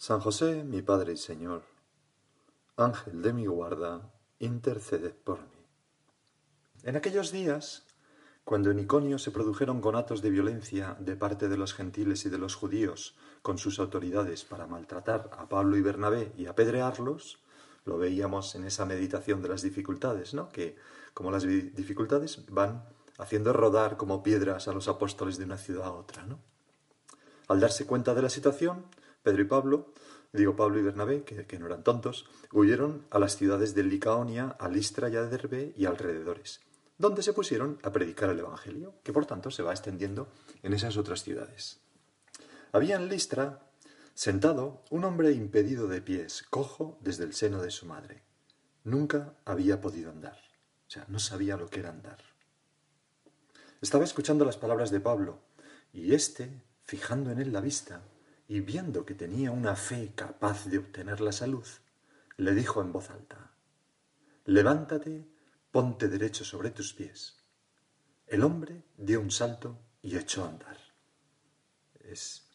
San 0.00 0.20
José, 0.20 0.62
mi 0.62 0.80
Padre 0.80 1.14
y 1.14 1.16
Señor, 1.16 1.62
Ángel 2.76 3.20
de 3.20 3.32
mi 3.32 3.46
guarda, 3.46 4.12
interceded 4.38 5.12
por 5.12 5.40
mí. 5.40 5.66
En 6.84 6.94
aquellos 6.94 7.32
días, 7.32 7.84
cuando 8.44 8.70
en 8.70 8.78
Iconio 8.78 9.18
se 9.18 9.32
produjeron 9.32 9.80
conatos 9.80 10.22
de 10.22 10.30
violencia 10.30 10.96
de 11.00 11.16
parte 11.16 11.48
de 11.48 11.56
los 11.56 11.74
gentiles 11.74 12.24
y 12.26 12.28
de 12.28 12.38
los 12.38 12.54
judíos 12.54 13.16
con 13.42 13.58
sus 13.58 13.80
autoridades 13.80 14.44
para 14.44 14.68
maltratar 14.68 15.30
a 15.36 15.48
Pablo 15.48 15.76
y 15.76 15.82
Bernabé 15.82 16.32
y 16.36 16.46
apedrearlos, 16.46 17.42
lo 17.84 17.98
veíamos 17.98 18.54
en 18.54 18.66
esa 18.66 18.86
meditación 18.86 19.42
de 19.42 19.48
las 19.48 19.62
dificultades, 19.62 20.32
¿no? 20.32 20.48
Que 20.50 20.76
como 21.12 21.32
las 21.32 21.42
dificultades 21.42 22.46
van 22.52 22.84
haciendo 23.18 23.52
rodar 23.52 23.96
como 23.96 24.22
piedras 24.22 24.68
a 24.68 24.72
los 24.72 24.86
apóstoles 24.86 25.38
de 25.38 25.44
una 25.44 25.58
ciudad 25.58 25.86
a 25.86 25.92
otra, 25.92 26.24
¿no? 26.24 26.38
Al 27.48 27.58
darse 27.58 27.84
cuenta 27.84 28.14
de 28.14 28.22
la 28.22 28.30
situación, 28.30 28.86
Pedro 29.22 29.42
y 29.42 29.44
Pablo, 29.46 29.92
digo 30.32 30.56
Pablo 30.56 30.78
y 30.78 30.82
Bernabé, 30.82 31.24
que, 31.24 31.58
no 31.58 31.66
eran 31.66 31.82
tontos, 31.82 32.26
huyeron 32.52 33.06
a 33.10 33.18
las 33.18 33.36
ciudades 33.36 33.74
de 33.74 33.82
Licaonia, 33.82 34.56
a 34.58 34.68
Listra 34.68 35.08
y 35.08 35.16
a 35.16 35.22
Derbe 35.22 35.72
y 35.76 35.86
alrededores, 35.86 36.60
donde 36.98 37.22
se 37.22 37.32
pusieron 37.32 37.78
a 37.82 37.92
predicar 37.92 38.30
el 38.30 38.40
Evangelio, 38.40 38.94
que 39.02 39.12
por 39.12 39.26
tanto 39.26 39.50
se 39.50 39.62
va 39.62 39.72
extendiendo 39.72 40.28
en 40.62 40.72
esas 40.72 40.96
otras 40.96 41.22
ciudades. 41.22 41.80
Había 42.72 42.96
en 42.96 43.08
Listra, 43.08 43.70
sentado, 44.14 44.84
un 44.90 45.04
hombre 45.04 45.32
impedido 45.32 45.88
de 45.88 46.02
pies, 46.02 46.44
cojo 46.50 46.98
desde 47.00 47.24
el 47.24 47.34
seno 47.34 47.62
de 47.62 47.70
su 47.70 47.86
madre. 47.86 48.22
Nunca 48.84 49.34
había 49.44 49.80
podido 49.80 50.10
andar, 50.10 50.38
o 50.86 50.90
sea, 50.90 51.04
no 51.08 51.18
sabía 51.18 51.56
lo 51.56 51.68
que 51.68 51.80
era 51.80 51.90
andar. 51.90 52.18
Estaba 53.80 54.04
escuchando 54.04 54.44
las 54.44 54.56
palabras 54.56 54.90
de 54.90 55.00
Pablo, 55.00 55.38
y 55.92 56.14
éste, 56.14 56.62
fijando 56.82 57.30
en 57.30 57.38
él 57.38 57.52
la 57.52 57.60
vista, 57.60 58.02
y 58.48 58.60
viendo 58.60 59.04
que 59.04 59.14
tenía 59.14 59.50
una 59.50 59.76
fe 59.76 60.12
capaz 60.14 60.64
de 60.64 60.78
obtener 60.78 61.20
la 61.20 61.32
salud, 61.32 61.66
le 62.38 62.54
dijo 62.54 62.80
en 62.80 62.92
voz 62.92 63.10
alta, 63.10 63.52
Levántate, 64.46 65.28
ponte 65.70 66.08
derecho 66.08 66.44
sobre 66.44 66.70
tus 66.70 66.94
pies. 66.94 67.36
El 68.26 68.42
hombre 68.42 68.84
dio 68.96 69.20
un 69.20 69.30
salto 69.30 69.78
y 70.00 70.16
echó 70.16 70.44
a 70.44 70.48
andar. 70.48 70.78
Es, 72.00 72.48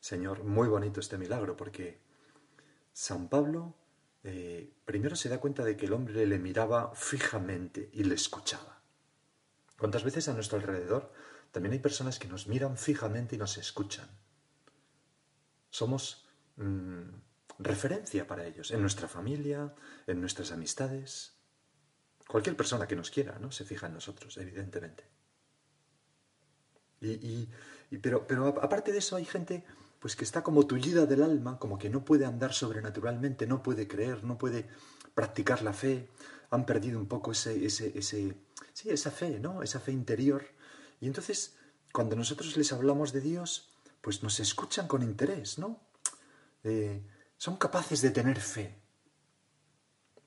Señor, 0.00 0.44
muy 0.44 0.68
bonito 0.68 1.00
este 1.00 1.18
milagro 1.18 1.54
porque 1.54 2.00
San 2.94 3.28
Pablo 3.28 3.74
eh, 4.24 4.72
primero 4.86 5.14
se 5.14 5.28
da 5.28 5.38
cuenta 5.38 5.62
de 5.64 5.76
que 5.76 5.84
el 5.84 5.92
hombre 5.92 6.26
le 6.26 6.38
miraba 6.38 6.94
fijamente 6.94 7.90
y 7.92 8.04
le 8.04 8.14
escuchaba. 8.14 8.80
¿Cuántas 9.78 10.02
veces 10.02 10.28
a 10.28 10.32
nuestro 10.32 10.56
alrededor 10.56 11.12
también 11.52 11.74
hay 11.74 11.78
personas 11.80 12.18
que 12.18 12.28
nos 12.28 12.46
miran 12.46 12.78
fijamente 12.78 13.36
y 13.36 13.38
nos 13.38 13.58
escuchan? 13.58 14.08
Somos 15.76 16.24
mm, 16.56 17.02
referencia 17.58 18.26
para 18.26 18.46
ellos, 18.46 18.70
en 18.70 18.80
nuestra 18.80 19.08
familia, 19.08 19.74
en 20.06 20.20
nuestras 20.20 20.50
amistades. 20.50 21.34
Cualquier 22.26 22.56
persona 22.56 22.88
que 22.88 22.96
nos 22.96 23.10
quiera, 23.10 23.38
¿no? 23.38 23.52
Se 23.52 23.64
fija 23.66 23.86
en 23.86 23.92
nosotros, 23.92 24.38
evidentemente. 24.38 25.04
Y, 27.02 27.46
pero, 28.00 28.26
pero 28.26 28.46
aparte 28.48 28.90
de 28.90 28.98
eso 28.98 29.16
hay 29.16 29.26
gente 29.26 29.64
pues 30.00 30.16
que 30.16 30.24
está 30.24 30.42
como 30.42 30.66
tullida 30.66 31.04
del 31.04 31.22
alma, 31.22 31.58
como 31.58 31.78
que 31.78 31.90
no 31.90 32.04
puede 32.04 32.24
andar 32.24 32.54
sobrenaturalmente, 32.54 33.46
no 33.46 33.62
puede 33.62 33.86
creer, 33.86 34.24
no 34.24 34.38
puede 34.38 34.68
practicar 35.14 35.60
la 35.62 35.74
fe, 35.74 36.08
han 36.50 36.64
perdido 36.64 36.98
un 36.98 37.06
poco 37.06 37.32
ese, 37.32 37.66
ese, 37.66 37.92
ese, 37.98 38.34
sí, 38.72 38.88
esa 38.88 39.10
fe, 39.10 39.38
¿no? 39.40 39.62
Esa 39.62 39.80
fe 39.80 39.92
interior. 39.92 40.42
Y 41.00 41.06
entonces, 41.06 41.56
cuando 41.92 42.16
nosotros 42.16 42.56
les 42.56 42.72
hablamos 42.72 43.12
de 43.12 43.20
Dios, 43.20 43.75
pues 44.00 44.22
nos 44.22 44.40
escuchan 44.40 44.86
con 44.86 45.02
interés, 45.02 45.58
¿no? 45.58 45.80
Eh, 46.64 47.04
son 47.36 47.56
capaces 47.56 48.00
de 48.02 48.10
tener 48.10 48.40
fe. 48.40 48.80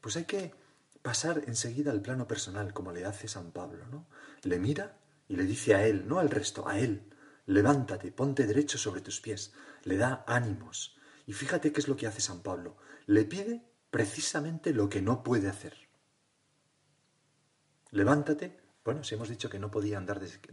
Pues 0.01 0.15
hay 0.17 0.25
que 0.25 0.53
pasar 1.01 1.43
enseguida 1.47 1.91
al 1.91 2.01
plano 2.01 2.27
personal, 2.27 2.73
como 2.73 2.91
le 2.91 3.05
hace 3.05 3.27
San 3.27 3.51
Pablo, 3.51 3.87
¿no? 3.87 4.07
Le 4.43 4.59
mira 4.59 4.97
y 5.27 5.35
le 5.35 5.43
dice 5.43 5.75
a 5.75 5.85
él, 5.85 6.07
no 6.07 6.19
al 6.19 6.29
resto, 6.29 6.67
a 6.67 6.79
él, 6.79 7.13
levántate, 7.45 8.11
ponte 8.11 8.45
derecho 8.45 8.77
sobre 8.77 9.01
tus 9.01 9.21
pies, 9.21 9.53
le 9.83 9.97
da 9.97 10.23
ánimos. 10.27 10.97
Y 11.25 11.33
fíjate 11.33 11.71
qué 11.71 11.79
es 11.79 11.87
lo 11.87 11.95
que 11.95 12.07
hace 12.07 12.21
San 12.21 12.41
Pablo, 12.41 12.77
le 13.05 13.25
pide 13.25 13.63
precisamente 13.91 14.73
lo 14.73 14.89
que 14.89 15.01
no 15.01 15.23
puede 15.23 15.47
hacer. 15.47 15.89
Levántate, 17.91 18.59
bueno, 18.83 19.03
si 19.03 19.15
hemos 19.15 19.29
dicho 19.29 19.49
que 19.49 19.59
no 19.59 19.71
podía 19.71 19.97
andar 19.97 20.19
desde, 20.19 20.39
que, 20.41 20.51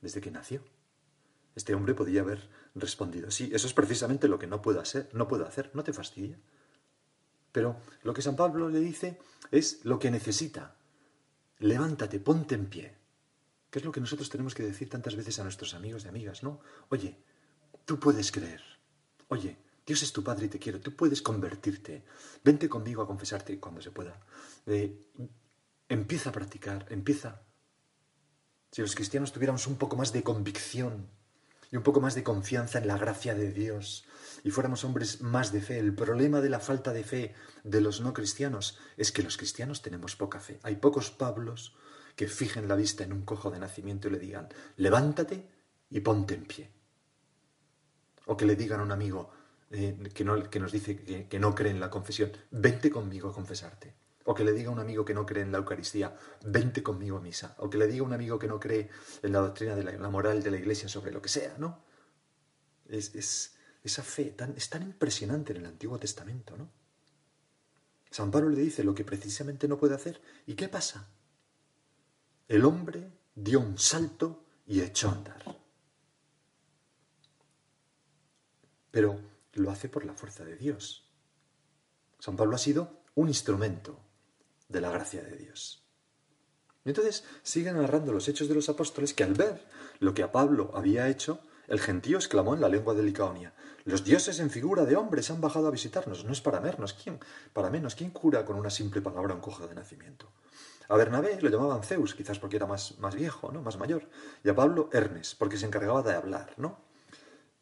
desde 0.00 0.20
que 0.20 0.30
nació. 0.30 0.64
Este 1.56 1.74
hombre 1.74 1.94
podía 1.94 2.20
haber 2.20 2.48
respondido, 2.74 3.30
sí, 3.30 3.50
eso 3.52 3.66
es 3.66 3.72
precisamente 3.72 4.28
lo 4.28 4.38
que 4.38 4.46
no 4.46 4.60
puedo 4.60 4.78
hacer, 4.78 5.08
no 5.14 5.26
puedo 5.26 5.46
hacer, 5.46 5.70
no 5.72 5.82
te 5.82 5.94
fastidia. 5.94 6.38
Pero 7.50 7.80
lo 8.02 8.12
que 8.12 8.20
San 8.20 8.36
Pablo 8.36 8.68
le 8.68 8.78
dice 8.78 9.18
es 9.50 9.80
lo 9.84 9.98
que 9.98 10.10
necesita. 10.10 10.76
Levántate, 11.60 12.20
ponte 12.20 12.54
en 12.54 12.66
pie. 12.66 12.94
¿Qué 13.70 13.78
es 13.78 13.84
lo 13.86 13.90
que 13.90 14.00
nosotros 14.00 14.28
tenemos 14.28 14.54
que 14.54 14.62
decir 14.62 14.90
tantas 14.90 15.16
veces 15.16 15.38
a 15.38 15.44
nuestros 15.44 15.72
amigos 15.72 16.04
y 16.04 16.08
amigas, 16.08 16.42
no? 16.42 16.60
Oye, 16.90 17.16
tú 17.86 17.98
puedes 17.98 18.30
creer. 18.30 18.60
Oye, 19.28 19.56
Dios 19.86 20.02
es 20.02 20.12
tu 20.12 20.22
Padre 20.22 20.46
y 20.46 20.48
te 20.50 20.58
quiero. 20.58 20.80
Tú 20.80 20.94
puedes 20.94 21.22
convertirte. 21.22 22.04
Vente 22.44 22.68
conmigo 22.68 23.00
a 23.00 23.06
confesarte 23.06 23.58
cuando 23.58 23.80
se 23.80 23.90
pueda. 23.90 24.20
Eh, 24.66 25.06
empieza 25.88 26.28
a 26.28 26.32
practicar, 26.32 26.84
empieza. 26.90 27.40
Si 28.70 28.82
los 28.82 28.94
cristianos 28.94 29.32
tuviéramos 29.32 29.66
un 29.66 29.76
poco 29.76 29.96
más 29.96 30.12
de 30.12 30.22
convicción 30.22 31.15
y 31.70 31.76
un 31.76 31.82
poco 31.82 32.00
más 32.00 32.14
de 32.14 32.22
confianza 32.22 32.78
en 32.78 32.88
la 32.88 32.98
gracia 32.98 33.34
de 33.34 33.52
Dios 33.52 34.06
y 34.44 34.50
fuéramos 34.50 34.84
hombres 34.84 35.22
más 35.22 35.52
de 35.52 35.60
fe. 35.60 35.78
El 35.78 35.94
problema 35.94 36.40
de 36.40 36.48
la 36.48 36.60
falta 36.60 36.92
de 36.92 37.04
fe 37.04 37.34
de 37.64 37.80
los 37.80 38.00
no 38.00 38.12
cristianos 38.12 38.78
es 38.96 39.12
que 39.12 39.22
los 39.22 39.36
cristianos 39.36 39.82
tenemos 39.82 40.16
poca 40.16 40.40
fe. 40.40 40.60
Hay 40.62 40.76
pocos 40.76 41.10
Pablos 41.10 41.74
que 42.14 42.28
fijen 42.28 42.68
la 42.68 42.76
vista 42.76 43.04
en 43.04 43.12
un 43.12 43.22
cojo 43.22 43.50
de 43.50 43.58
nacimiento 43.58 44.08
y 44.08 44.12
le 44.12 44.18
digan, 44.18 44.48
levántate 44.76 45.48
y 45.90 46.00
ponte 46.00 46.34
en 46.34 46.44
pie. 46.44 46.70
O 48.26 48.36
que 48.36 48.46
le 48.46 48.56
digan 48.56 48.80
a 48.80 48.84
un 48.84 48.92
amigo 48.92 49.30
eh, 49.70 49.96
que, 50.14 50.24
no, 50.24 50.48
que, 50.48 50.60
nos 50.60 50.72
dice 50.72 50.96
que, 50.96 51.28
que 51.28 51.38
no 51.38 51.54
cree 51.54 51.72
en 51.72 51.80
la 51.80 51.90
confesión, 51.90 52.32
vente 52.50 52.90
conmigo 52.90 53.28
a 53.28 53.34
confesarte. 53.34 53.94
O 54.26 54.34
que 54.34 54.44
le 54.44 54.52
diga 54.52 54.68
a 54.70 54.72
un 54.72 54.80
amigo 54.80 55.04
que 55.04 55.14
no 55.14 55.24
cree 55.24 55.42
en 55.42 55.52
la 55.52 55.58
Eucaristía, 55.58 56.16
vente 56.44 56.82
conmigo 56.82 57.18
a 57.18 57.20
misa. 57.20 57.54
O 57.58 57.70
que 57.70 57.78
le 57.78 57.86
diga 57.86 58.02
a 58.04 58.06
un 58.06 58.12
amigo 58.12 58.38
que 58.38 58.48
no 58.48 58.60
cree 58.60 58.90
en 59.22 59.32
la 59.32 59.38
doctrina 59.38 59.74
de 59.74 59.84
la, 59.84 60.08
moral 60.10 60.42
de 60.42 60.50
la 60.50 60.56
Iglesia 60.56 60.88
sobre 60.88 61.12
lo 61.12 61.22
que 61.22 61.28
sea, 61.28 61.56
¿no? 61.58 61.84
Es, 62.88 63.56
esa 63.82 64.02
fe 64.02 64.34
es 64.56 64.68
tan 64.68 64.82
impresionante 64.82 65.52
en 65.52 65.58
el 65.58 65.66
Antiguo 65.66 65.98
Testamento, 65.98 66.56
¿no? 66.56 66.68
San 68.10 68.30
Pablo 68.30 68.48
le 68.48 68.60
dice 68.60 68.82
lo 68.82 68.94
que 68.94 69.04
precisamente 69.04 69.68
no 69.68 69.76
puede 69.76 69.94
hacer. 69.94 70.20
¿Y 70.46 70.54
qué 70.54 70.68
pasa? 70.68 71.08
El 72.48 72.64
hombre 72.64 73.10
dio 73.34 73.60
un 73.60 73.78
salto 73.78 74.44
y 74.66 74.80
echó 74.80 75.08
a 75.08 75.12
andar. 75.12 75.56
Pero 78.90 79.20
lo 79.52 79.70
hace 79.70 79.88
por 79.88 80.04
la 80.04 80.14
fuerza 80.14 80.44
de 80.44 80.56
Dios. 80.56 81.12
San 82.18 82.36
Pablo 82.36 82.56
ha 82.56 82.58
sido 82.58 83.02
un 83.14 83.28
instrumento 83.28 84.00
de 84.68 84.80
la 84.80 84.90
gracia 84.90 85.22
de 85.22 85.36
Dios. 85.36 85.84
Y 86.84 86.90
entonces 86.90 87.24
siguen 87.42 87.76
narrando 87.76 88.12
los 88.12 88.28
hechos 88.28 88.48
de 88.48 88.54
los 88.54 88.68
apóstoles 88.68 89.12
que 89.12 89.24
al 89.24 89.34
ver 89.34 89.64
lo 89.98 90.14
que 90.14 90.22
a 90.22 90.32
Pablo 90.32 90.70
había 90.74 91.08
hecho, 91.08 91.40
El 91.68 91.80
gentío 91.80 92.16
exclamó 92.16 92.54
en 92.54 92.60
la 92.60 92.68
lengua 92.68 92.94
de 92.94 93.02
Licaonia, 93.02 93.52
los 93.84 94.04
dioses 94.04 94.38
en 94.38 94.50
figura 94.50 94.84
de 94.84 94.96
hombres 94.96 95.30
han 95.30 95.40
bajado 95.40 95.66
a 95.66 95.72
visitarnos, 95.72 96.24
no 96.24 96.32
es 96.32 96.40
para 96.40 96.60
menos, 96.60 96.92
¿quién? 96.92 97.18
Para 97.52 97.70
menos, 97.70 97.94
¿quién 97.94 98.10
cura 98.10 98.44
con 98.44 98.56
una 98.56 98.70
simple 98.70 99.00
palabra 99.00 99.34
un 99.34 99.40
cojo 99.40 99.66
de 99.66 99.74
nacimiento? 99.74 100.30
A 100.88 100.96
Bernabé 100.96 101.40
le 101.42 101.50
llamaban 101.50 101.82
Zeus, 101.82 102.14
quizás 102.14 102.38
porque 102.38 102.56
era 102.56 102.66
más, 102.66 102.98
más 102.98 103.16
viejo, 103.16 103.50
¿no? 103.50 103.62
Más 103.62 103.76
mayor, 103.78 104.08
y 104.44 104.48
a 104.48 104.54
Pablo 104.54 104.88
Hermes, 104.92 105.34
porque 105.34 105.56
se 105.56 105.66
encargaba 105.66 106.02
de 106.02 106.14
hablar, 106.14 106.54
¿no? 106.56 106.85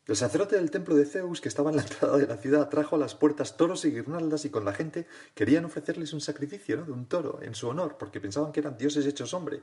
El 0.07 0.17
sacerdote 0.17 0.57
del 0.57 0.71
templo 0.71 0.95
de 0.95 1.07
Zeus, 1.07 1.41
que 1.41 1.49
estaba 1.49 1.71
en 1.71 1.77
la 1.77 1.83
entrada 1.89 2.19
de 2.19 2.27
la 2.27 2.37
ciudad, 2.37 2.69
trajo 2.69 2.97
a 2.97 2.99
las 2.99 3.15
puertas 3.15 3.57
toros 3.57 3.85
y 3.85 3.91
guirnaldas 3.91 4.45
y 4.45 4.51
con 4.51 4.65
la 4.65 4.75
gente 4.75 5.07
querían 5.35 5.65
ofrecerles 5.65 6.13
un 6.13 6.21
sacrificio 6.21 6.77
¿no? 6.77 6.85
de 6.85 6.93
un 6.93 7.07
toro 7.07 7.41
en 7.43 7.55
su 7.55 7.69
honor, 7.69 7.97
porque 7.99 8.21
pensaban 8.21 8.53
que 8.53 8.61
eran 8.61 8.77
dioses 8.77 9.07
hechos 9.07 9.33
hombre. 9.33 9.63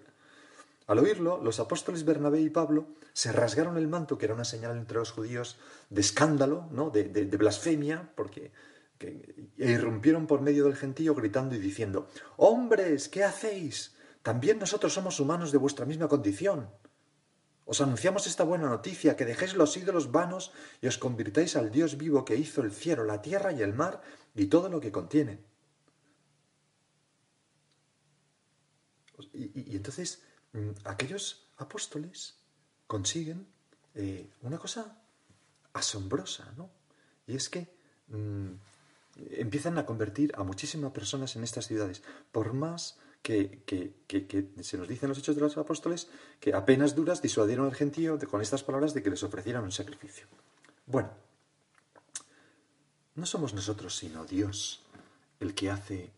Al 0.88 0.98
oírlo, 1.00 1.40
los 1.42 1.60
apóstoles 1.60 2.04
Bernabé 2.06 2.42
y 2.42 2.50
Pablo 2.50 2.88
se 3.14 3.32
rasgaron 3.32 3.78
el 3.78 3.88
manto, 3.88 4.18
que 4.18 4.26
era 4.26 4.34
una 4.34 4.44
señal 4.44 4.76
entre 4.78 4.98
los 4.98 5.12
judíos 5.12 5.58
de 5.90 6.02
escándalo, 6.02 6.68
¿no? 6.72 6.90
de, 6.90 7.24
blasfemia, 7.38 8.12
porque 8.16 8.52
e 9.00 9.72
irrumpieron 9.72 10.28
por 10.28 10.42
medio 10.42 10.66
del 10.66 10.76
gentío 10.76 11.16
gritando 11.16 11.56
y 11.56 11.60
diciendo 11.60 12.08
Hombres, 12.38 13.10
¿qué 13.10 13.24
hacéis? 13.24 13.96
También 14.22 14.60
nosotros 14.60 14.94
somos 14.94 15.20
humanos 15.20 15.52
de 15.52 15.58
vuestra 15.58 15.86
misma 15.86 16.08
condición. 16.08 16.70
Os 17.66 17.80
anunciamos 17.80 18.28
esta 18.28 18.44
buena 18.44 18.68
noticia, 18.68 19.16
que 19.16 19.26
dejéis 19.26 19.54
los 19.54 19.78
ídolos 19.78 20.12
vanos 20.12 20.52
y 20.82 20.88
os 20.88 20.98
convirtáis 20.98 21.56
al 21.56 21.72
Dios 21.72 21.98
vivo 21.98 22.26
que 22.26 22.36
hizo 22.36 22.62
el 22.62 22.72
cielo, 22.72 23.04
la 23.06 23.22
tierra 23.22 23.52
y 23.52 23.62
el 23.62 23.74
mar 23.74 24.02
y 24.36 24.48
todo 24.48 24.70
lo 24.70 24.80
que 24.80 24.92
contiene. 24.92 25.40
Y, 29.34 29.76
entonces 29.76 30.24
mm, 30.54 30.72
aquellos 30.86 31.48
apóstoles 31.58 32.36
consiguen 32.88 33.48
eh, 33.94 34.30
una 34.42 34.58
cosa 34.58 34.98
asombrosa, 35.74 36.52
¿no? 36.58 36.70
Y 37.28 37.36
es 37.36 37.50
que 37.50 37.68
mm, 38.08 38.50
empiezan 39.32 39.78
a 39.78 39.86
convertir 39.86 40.34
a 40.36 40.44
muchísimas 40.44 40.92
personas 40.92 41.36
en 41.36 41.44
estas 41.44 41.68
ciudades, 41.68 42.02
por 42.32 42.54
más 42.54 42.98
que, 43.22 43.94
se 44.62 44.78
nos 44.78 44.88
dice 44.88 45.06
en 45.06 45.10
los 45.10 45.20
Hechos 45.20 45.36
de 45.36 45.42
los 45.42 45.58
Apóstoles 45.58 46.10
que 46.40 46.54
apenas 46.54 46.96
duras 46.96 47.22
disuadieron 47.22 47.68
al 47.68 47.76
gentío 47.76 48.18
con 48.30 48.42
estas 48.42 48.64
palabras 48.64 48.94
de 48.94 49.04
que 49.04 49.10
les 49.10 49.24
ofrecieran 49.24 49.64
un 49.64 49.72
sacrificio. 49.72 50.28
Bueno, 50.86 51.10
no 53.16 53.26
somos 53.26 53.54
nosotros, 53.54 53.96
sino 53.96 54.26
Dios, 54.26 54.84
el 55.40 55.54
que 55.54 55.70
hace 55.70 56.12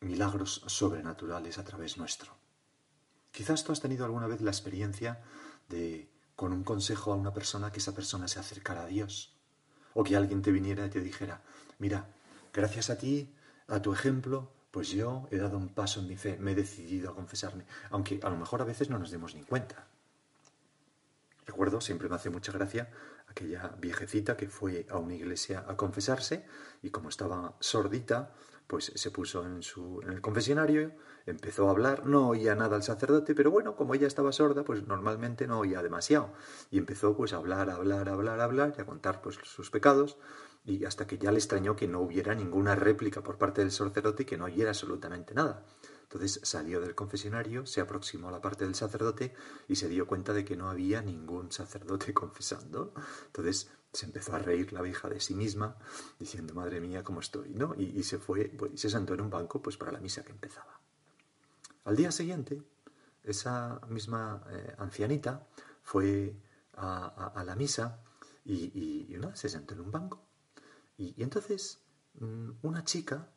milagros 0.00 0.62
sobrenaturales 0.66 1.58
a 1.58 1.64
través 1.64 1.96
nuestro. 1.96 2.32
Quizás 3.32 3.64
tú 3.64 3.72
has 3.72 3.80
tenido 3.80 4.04
alguna 4.04 4.26
vez 4.26 4.40
la 4.40 4.50
experiencia 4.50 5.22
de, 5.68 6.08
con 6.36 6.52
un 6.52 6.64
consejo 6.64 7.12
a 7.12 7.16
una 7.16 7.32
persona, 7.32 7.72
que 7.72 7.78
esa 7.78 7.94
persona 7.94 8.28
se 8.28 8.38
acercara 8.38 8.82
a 8.82 8.86
Dios. 8.86 9.32
O 9.94 10.04
que 10.04 10.16
alguien 10.16 10.42
te 10.42 10.52
viniera 10.52 10.86
y 10.86 10.90
te 10.90 11.00
dijera, 11.00 11.42
mira, 11.78 12.08
gracias 12.52 12.90
a 12.90 12.98
ti, 12.98 13.34
a 13.66 13.80
tu 13.80 13.92
ejemplo, 13.92 14.50
pues 14.70 14.90
yo 14.90 15.28
he 15.30 15.38
dado 15.38 15.56
un 15.56 15.68
paso 15.68 16.00
en 16.00 16.08
mi 16.08 16.16
fe, 16.16 16.36
me 16.38 16.52
he 16.52 16.54
decidido 16.54 17.10
a 17.10 17.14
confesarme, 17.14 17.64
aunque 17.90 18.20
a 18.22 18.30
lo 18.30 18.36
mejor 18.36 18.60
a 18.62 18.64
veces 18.64 18.90
no 18.90 18.98
nos 18.98 19.10
demos 19.10 19.34
ni 19.34 19.42
cuenta. 19.42 19.86
Recuerdo, 21.46 21.80
siempre 21.80 22.08
me 22.08 22.16
hace 22.16 22.28
mucha 22.28 22.52
gracia, 22.52 22.90
aquella 23.26 23.74
viejecita 23.78 24.36
que 24.36 24.48
fue 24.48 24.86
a 24.90 24.98
una 24.98 25.14
iglesia 25.14 25.64
a 25.66 25.76
confesarse 25.76 26.44
y 26.82 26.90
como 26.90 27.08
estaba 27.08 27.56
sordita, 27.60 28.34
pues 28.66 28.92
se 28.94 29.10
puso 29.10 29.44
en, 29.46 29.62
su, 29.62 30.02
en 30.02 30.10
el 30.10 30.20
confesionario, 30.20 30.92
empezó 31.24 31.68
a 31.68 31.70
hablar, 31.70 32.04
no 32.04 32.28
oía 32.28 32.54
nada 32.54 32.76
al 32.76 32.82
sacerdote, 32.82 33.34
pero 33.34 33.50
bueno, 33.50 33.76
como 33.76 33.94
ella 33.94 34.06
estaba 34.06 34.30
sorda, 34.30 34.62
pues 34.62 34.86
normalmente 34.86 35.46
no 35.46 35.60
oía 35.60 35.82
demasiado. 35.82 36.34
Y 36.70 36.76
empezó 36.76 37.16
pues 37.16 37.32
a 37.32 37.36
hablar, 37.36 37.70
hablar, 37.70 38.10
hablar, 38.10 38.40
hablar 38.40 38.74
y 38.76 38.80
a 38.82 38.86
contar 38.86 39.22
pues 39.22 39.38
sus 39.42 39.70
pecados 39.70 40.18
y 40.64 40.84
hasta 40.84 41.06
que 41.06 41.18
ya 41.18 41.30
le 41.32 41.38
extrañó 41.38 41.76
que 41.76 41.88
no 41.88 42.00
hubiera 42.00 42.34
ninguna 42.34 42.74
réplica 42.74 43.22
por 43.22 43.38
parte 43.38 43.62
del 43.62 43.72
sacerdote 43.72 44.22
y 44.22 44.26
que 44.26 44.36
no 44.36 44.44
oyera 44.44 44.70
absolutamente 44.70 45.34
nada. 45.34 45.64
Entonces 46.02 46.40
salió 46.42 46.80
del 46.80 46.94
confesionario, 46.94 47.66
se 47.66 47.82
aproximó 47.82 48.28
a 48.28 48.32
la 48.32 48.40
parte 48.40 48.64
del 48.64 48.74
sacerdote 48.74 49.34
y 49.68 49.76
se 49.76 49.88
dio 49.88 50.06
cuenta 50.06 50.32
de 50.32 50.42
que 50.42 50.56
no 50.56 50.70
había 50.70 51.02
ningún 51.02 51.52
sacerdote 51.52 52.14
confesando. 52.14 52.94
Entonces 53.26 53.70
se 53.92 54.06
empezó 54.06 54.34
a 54.34 54.38
reír 54.38 54.72
la 54.72 54.80
vieja 54.80 55.08
de 55.08 55.20
sí 55.20 55.34
misma, 55.34 55.76
diciendo, 56.18 56.54
madre 56.54 56.80
mía, 56.80 57.02
cómo 57.02 57.20
estoy, 57.20 57.50
¿no? 57.50 57.74
Y, 57.76 58.02
se 58.04 58.18
fue, 58.18 58.46
pues, 58.46 58.72
y 58.72 58.78
se 58.78 58.88
sentó 58.88 59.14
en 59.14 59.20
un 59.20 59.30
banco 59.30 59.60
pues 59.60 59.76
para 59.76 59.92
la 59.92 60.00
misa 60.00 60.24
que 60.24 60.32
empezaba. 60.32 60.80
Al 61.84 61.96
día 61.96 62.10
siguiente, 62.10 62.62
esa 63.22 63.80
misma 63.88 64.42
eh, 64.50 64.74
ancianita 64.78 65.46
fue 65.82 66.34
a, 66.74 67.42
la 67.44 67.54
misa 67.54 68.00
y, 68.44 68.54
y, 68.54 69.20
se 69.34 69.48
sentó 69.48 69.74
en 69.74 69.80
un 69.80 69.90
banco 69.90 70.27
y, 70.98 71.22
entonces 71.22 71.80
mm, 72.18 72.50
una 72.62 72.84
chica 72.84 73.30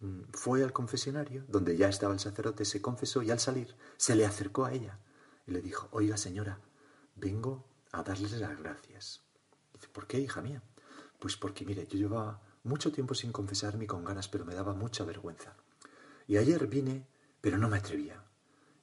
mm, 0.00 0.20
fue 0.32 0.62
al 0.62 0.72
confesionario, 0.72 1.44
donde 1.48 1.76
ya 1.76 1.88
estaba 1.88 2.12
el 2.12 2.20
sacerdote, 2.20 2.64
se 2.64 2.80
confesó 2.80 3.22
y 3.22 3.30
al 3.30 3.40
salir 3.40 3.74
se 3.96 4.14
le 4.14 4.26
acercó 4.26 4.66
a 4.66 4.72
ella 4.72 5.00
y 5.46 5.50
le 5.50 5.62
dijo, 5.62 5.88
oiga 5.90 6.16
señora, 6.16 6.60
vengo 7.16 7.66
a 7.90 8.02
darles 8.02 8.32
las 8.32 8.56
gracias. 8.58 9.22
dice, 9.72 9.88
¿por 9.88 10.06
qué, 10.06 10.20
hija 10.20 10.42
mía? 10.42 10.62
Pues 11.18 11.36
porque, 11.36 11.64
mire, 11.64 11.86
yo 11.86 11.98
llevaba 11.98 12.42
mucho 12.62 12.92
tiempo 12.92 13.14
sin 13.14 13.32
confesarme 13.32 13.86
con 13.86 14.04
ganas, 14.04 14.28
pero 14.28 14.44
me 14.44 14.54
daba 14.54 14.74
mucha 14.74 15.04
vergüenza. 15.04 15.56
Y 16.26 16.36
ayer 16.36 16.66
vine, 16.66 17.08
pero 17.40 17.56
no 17.56 17.68
me 17.68 17.78
atrevía. 17.78 18.22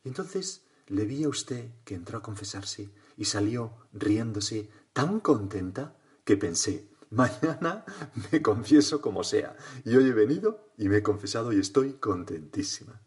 Y 0.04 0.08
entonces 0.08 0.66
le 0.88 1.06
vi 1.06 1.24
a 1.24 1.30
usted 1.30 1.70
que 1.84 1.96
entró 1.96 2.18
a 2.18 2.24
confesarse 2.24 2.90
y 3.16 3.26
salió 3.26 3.74
riéndose 3.94 4.70
tan 4.94 5.20
contenta 5.20 5.96
que 6.26 6.38
pensé, 6.38 6.90
Mañana 7.10 7.86
me 8.32 8.42
confieso 8.42 9.02
como 9.02 9.24
sea. 9.24 9.56
Y 9.84 9.96
hoy 9.96 10.10
he 10.10 10.14
venido 10.14 10.72
y 10.78 10.90
me 10.90 10.98
he 10.98 11.04
confesado 11.04 11.54
y 11.54 11.60
estoy 11.60 11.94
contentísima. 11.94 13.02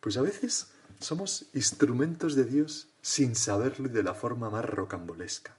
Pues 0.00 0.16
a 0.16 0.22
veces 0.22 0.72
somos 1.00 1.46
instrumentos 1.54 2.34
de 2.34 2.44
Dios 2.44 2.88
sin 3.00 3.34
saberlo 3.34 3.88
y 3.88 3.92
de 3.92 4.02
la 4.02 4.14
forma 4.14 4.50
más 4.50 4.64
rocambolesca. 4.64 5.56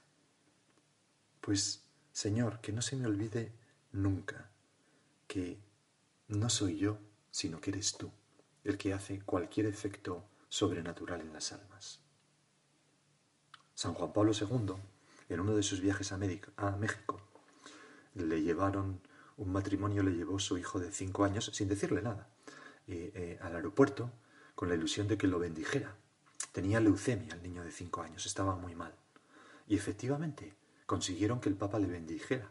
Pues, 1.41 1.83
Señor, 2.11 2.59
que 2.61 2.71
no 2.71 2.81
se 2.81 2.95
me 2.95 3.05
olvide 3.05 3.53
nunca 3.91 4.49
que 5.27 5.59
no 6.27 6.49
soy 6.49 6.77
yo, 6.77 6.97
sino 7.31 7.59
que 7.59 7.71
eres 7.71 7.97
tú, 7.97 8.11
el 8.63 8.77
que 8.77 8.93
hace 8.93 9.21
cualquier 9.21 9.65
efecto 9.67 10.23
sobrenatural 10.49 11.21
en 11.21 11.33
las 11.33 11.51
almas. 11.51 11.99
San 13.73 13.93
Juan 13.93 14.13
Pablo 14.13 14.31
II, 14.33 14.75
en 15.29 15.39
uno 15.39 15.55
de 15.55 15.63
sus 15.63 15.81
viajes 15.81 16.11
a, 16.11 16.17
México, 16.17 17.21
le 18.15 18.41
llevaron, 18.41 18.99
un 19.37 19.51
matrimonio 19.51 20.03
le 20.03 20.11
llevó 20.11 20.39
su 20.39 20.57
hijo 20.57 20.79
de 20.79 20.91
cinco 20.91 21.23
años, 21.23 21.51
sin 21.53 21.67
decirle 21.67 22.01
nada, 22.01 22.27
eh, 22.87 23.37
al 23.41 23.55
aeropuerto 23.55 24.11
con 24.55 24.69
la 24.69 24.75
ilusión 24.75 25.07
de 25.07 25.17
que 25.17 25.27
lo 25.27 25.39
bendijera. 25.39 25.95
Tenía 26.51 26.79
leucemia 26.79 27.33
el 27.35 27.43
niño 27.43 27.63
de 27.63 27.71
cinco 27.71 28.01
años, 28.01 28.25
estaba 28.25 28.55
muy 28.55 28.75
mal. 28.75 28.93
Y 29.67 29.75
efectivamente 29.75 30.53
consiguieron 30.85 31.39
que 31.39 31.49
el 31.49 31.55
Papa 31.55 31.79
le 31.79 31.87
bendijera. 31.87 32.49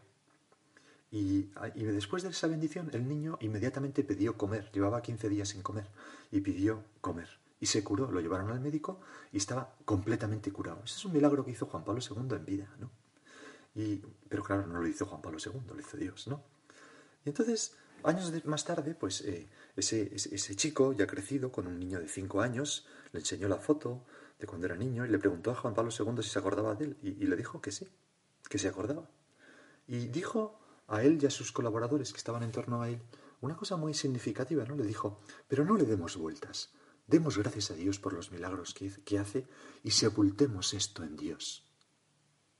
Y, 1.11 1.49
y, 1.75 1.83
después 1.85 2.23
de 2.23 2.29
esa 2.29 2.47
bendición, 2.47 2.89
el 2.93 3.07
niño 3.07 3.37
inmediatamente 3.39 4.03
pidió 4.03 4.37
comer. 4.37 4.69
Llevaba 4.73 5.01
15 5.01 5.29
días 5.29 5.49
sin 5.49 5.61
comer 5.61 5.87
y 6.31 6.41
pidió 6.41 6.83
comer. 6.99 7.29
Y 7.59 7.67
se 7.67 7.83
curó, 7.83 8.11
lo 8.11 8.19
llevaron 8.19 8.49
al 8.51 8.59
médico 8.59 8.99
y 9.31 9.37
estaba 9.37 9.73
completamente 9.85 10.51
curado. 10.51 10.81
Ese 10.83 10.95
es 10.95 11.05
un 11.05 11.13
milagro 11.13 11.45
que 11.45 11.51
hizo 11.51 11.67
Juan 11.67 11.85
Pablo 11.85 12.01
II 12.01 12.35
en 12.35 12.45
vida, 12.45 12.69
¿no? 12.79 12.91
Pero 14.29 14.43
claro, 14.43 14.65
no 14.67 14.81
lo 14.81 14.87
hizo 14.87 15.05
Juan 15.05 15.21
Pablo 15.21 15.37
II, 15.43 15.61
lo 15.67 15.79
hizo 15.79 15.97
Dios, 15.97 16.27
¿no? 16.27 16.43
Y 17.25 17.29
entonces, 17.29 17.75
años 18.03 18.31
más 18.45 18.63
tarde, 18.63 18.95
pues 18.95 19.21
eh, 19.21 19.49
ese, 19.75 20.13
ese, 20.13 20.55
chico, 20.55 20.93
ya 20.93 21.05
crecido, 21.05 21.51
con 21.51 21.67
un 21.67 21.77
niño 21.77 21.99
de 21.99 22.07
cinco 22.07 22.41
años, 22.41 22.87
le 23.11 23.19
enseñó 23.19 23.49
la 23.49 23.57
foto 23.57 24.05
de 24.39 24.47
cuando 24.47 24.67
era 24.67 24.75
niño 24.75 25.05
y 25.05 25.09
le 25.09 25.19
preguntó 25.19 25.51
a 25.51 25.55
Juan 25.55 25.73
Pablo 25.73 25.91
II 25.91 26.23
si 26.23 26.29
se 26.29 26.39
acordaba 26.39 26.75
de 26.75 26.85
él. 26.85 26.97
Y, 27.01 27.09
y 27.23 27.27
le 27.27 27.35
dijo 27.35 27.61
que 27.61 27.71
sí, 27.71 27.87
que 28.49 28.57
se 28.57 28.69
acordaba. 28.69 29.09
Y 29.87 30.07
dijo 30.07 30.59
a 30.87 31.03
él 31.03 31.19
y 31.21 31.25
a 31.25 31.29
sus 31.29 31.51
colaboradores 31.51 32.11
que 32.11 32.17
estaban 32.17 32.43
en 32.43 32.51
torno 32.51 32.81
a 32.81 32.89
él 32.89 33.01
una 33.41 33.57
cosa 33.57 33.75
muy 33.75 33.93
significativa, 33.93 34.63
¿no? 34.63 34.75
Le 34.75 34.85
dijo, 34.85 35.19
pero 35.47 35.65
no 35.65 35.75
le 35.75 35.83
demos 35.83 36.15
vueltas. 36.15 36.71
Demos 37.07 37.37
gracias 37.37 37.71
a 37.71 37.75
Dios 37.75 37.99
por 37.99 38.13
los 38.13 38.31
milagros 38.31 38.73
que, 38.73 38.89
que 39.03 39.19
hace 39.19 39.47
y 39.83 39.91
sepultemos 39.91 40.73
esto 40.73 41.03
en 41.03 41.15
Dios 41.15 41.65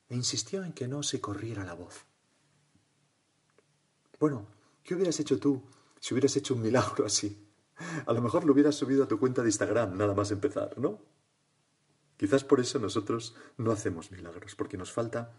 e 0.10 0.16
insistió 0.16 0.64
en 0.64 0.74
que 0.74 0.88
no 0.88 1.04
se 1.04 1.20
corriera 1.22 1.66
la 1.66 1.74
voz. 1.74 2.06
Bueno, 4.20 4.48
¿qué 4.84 4.96
hubieras 4.96 5.20
hecho 5.20 5.40
tú 5.40 5.64
si 6.00 6.14
hubieras 6.14 6.36
hecho 6.38 6.54
un 6.54 6.62
milagro 6.62 7.06
así? 7.06 7.46
A 8.06 8.14
lo 8.14 8.22
mejor 8.22 8.46
lo 8.46 8.54
hubieras 8.54 8.76
subido 8.76 9.04
a 9.04 9.08
tu 9.08 9.20
cuenta 9.20 9.42
de 9.42 9.50
Instagram, 9.50 9.98
nada 9.98 10.14
más 10.14 10.32
empezar, 10.32 10.78
¿no? 10.78 11.02
Quizás 12.18 12.44
por 12.46 12.60
eso 12.62 12.80
nosotros 12.80 13.36
no 13.58 13.72
hacemos 13.72 14.12
milagros, 14.12 14.56
porque 14.56 14.78
nos 14.78 14.92
falta 14.92 15.34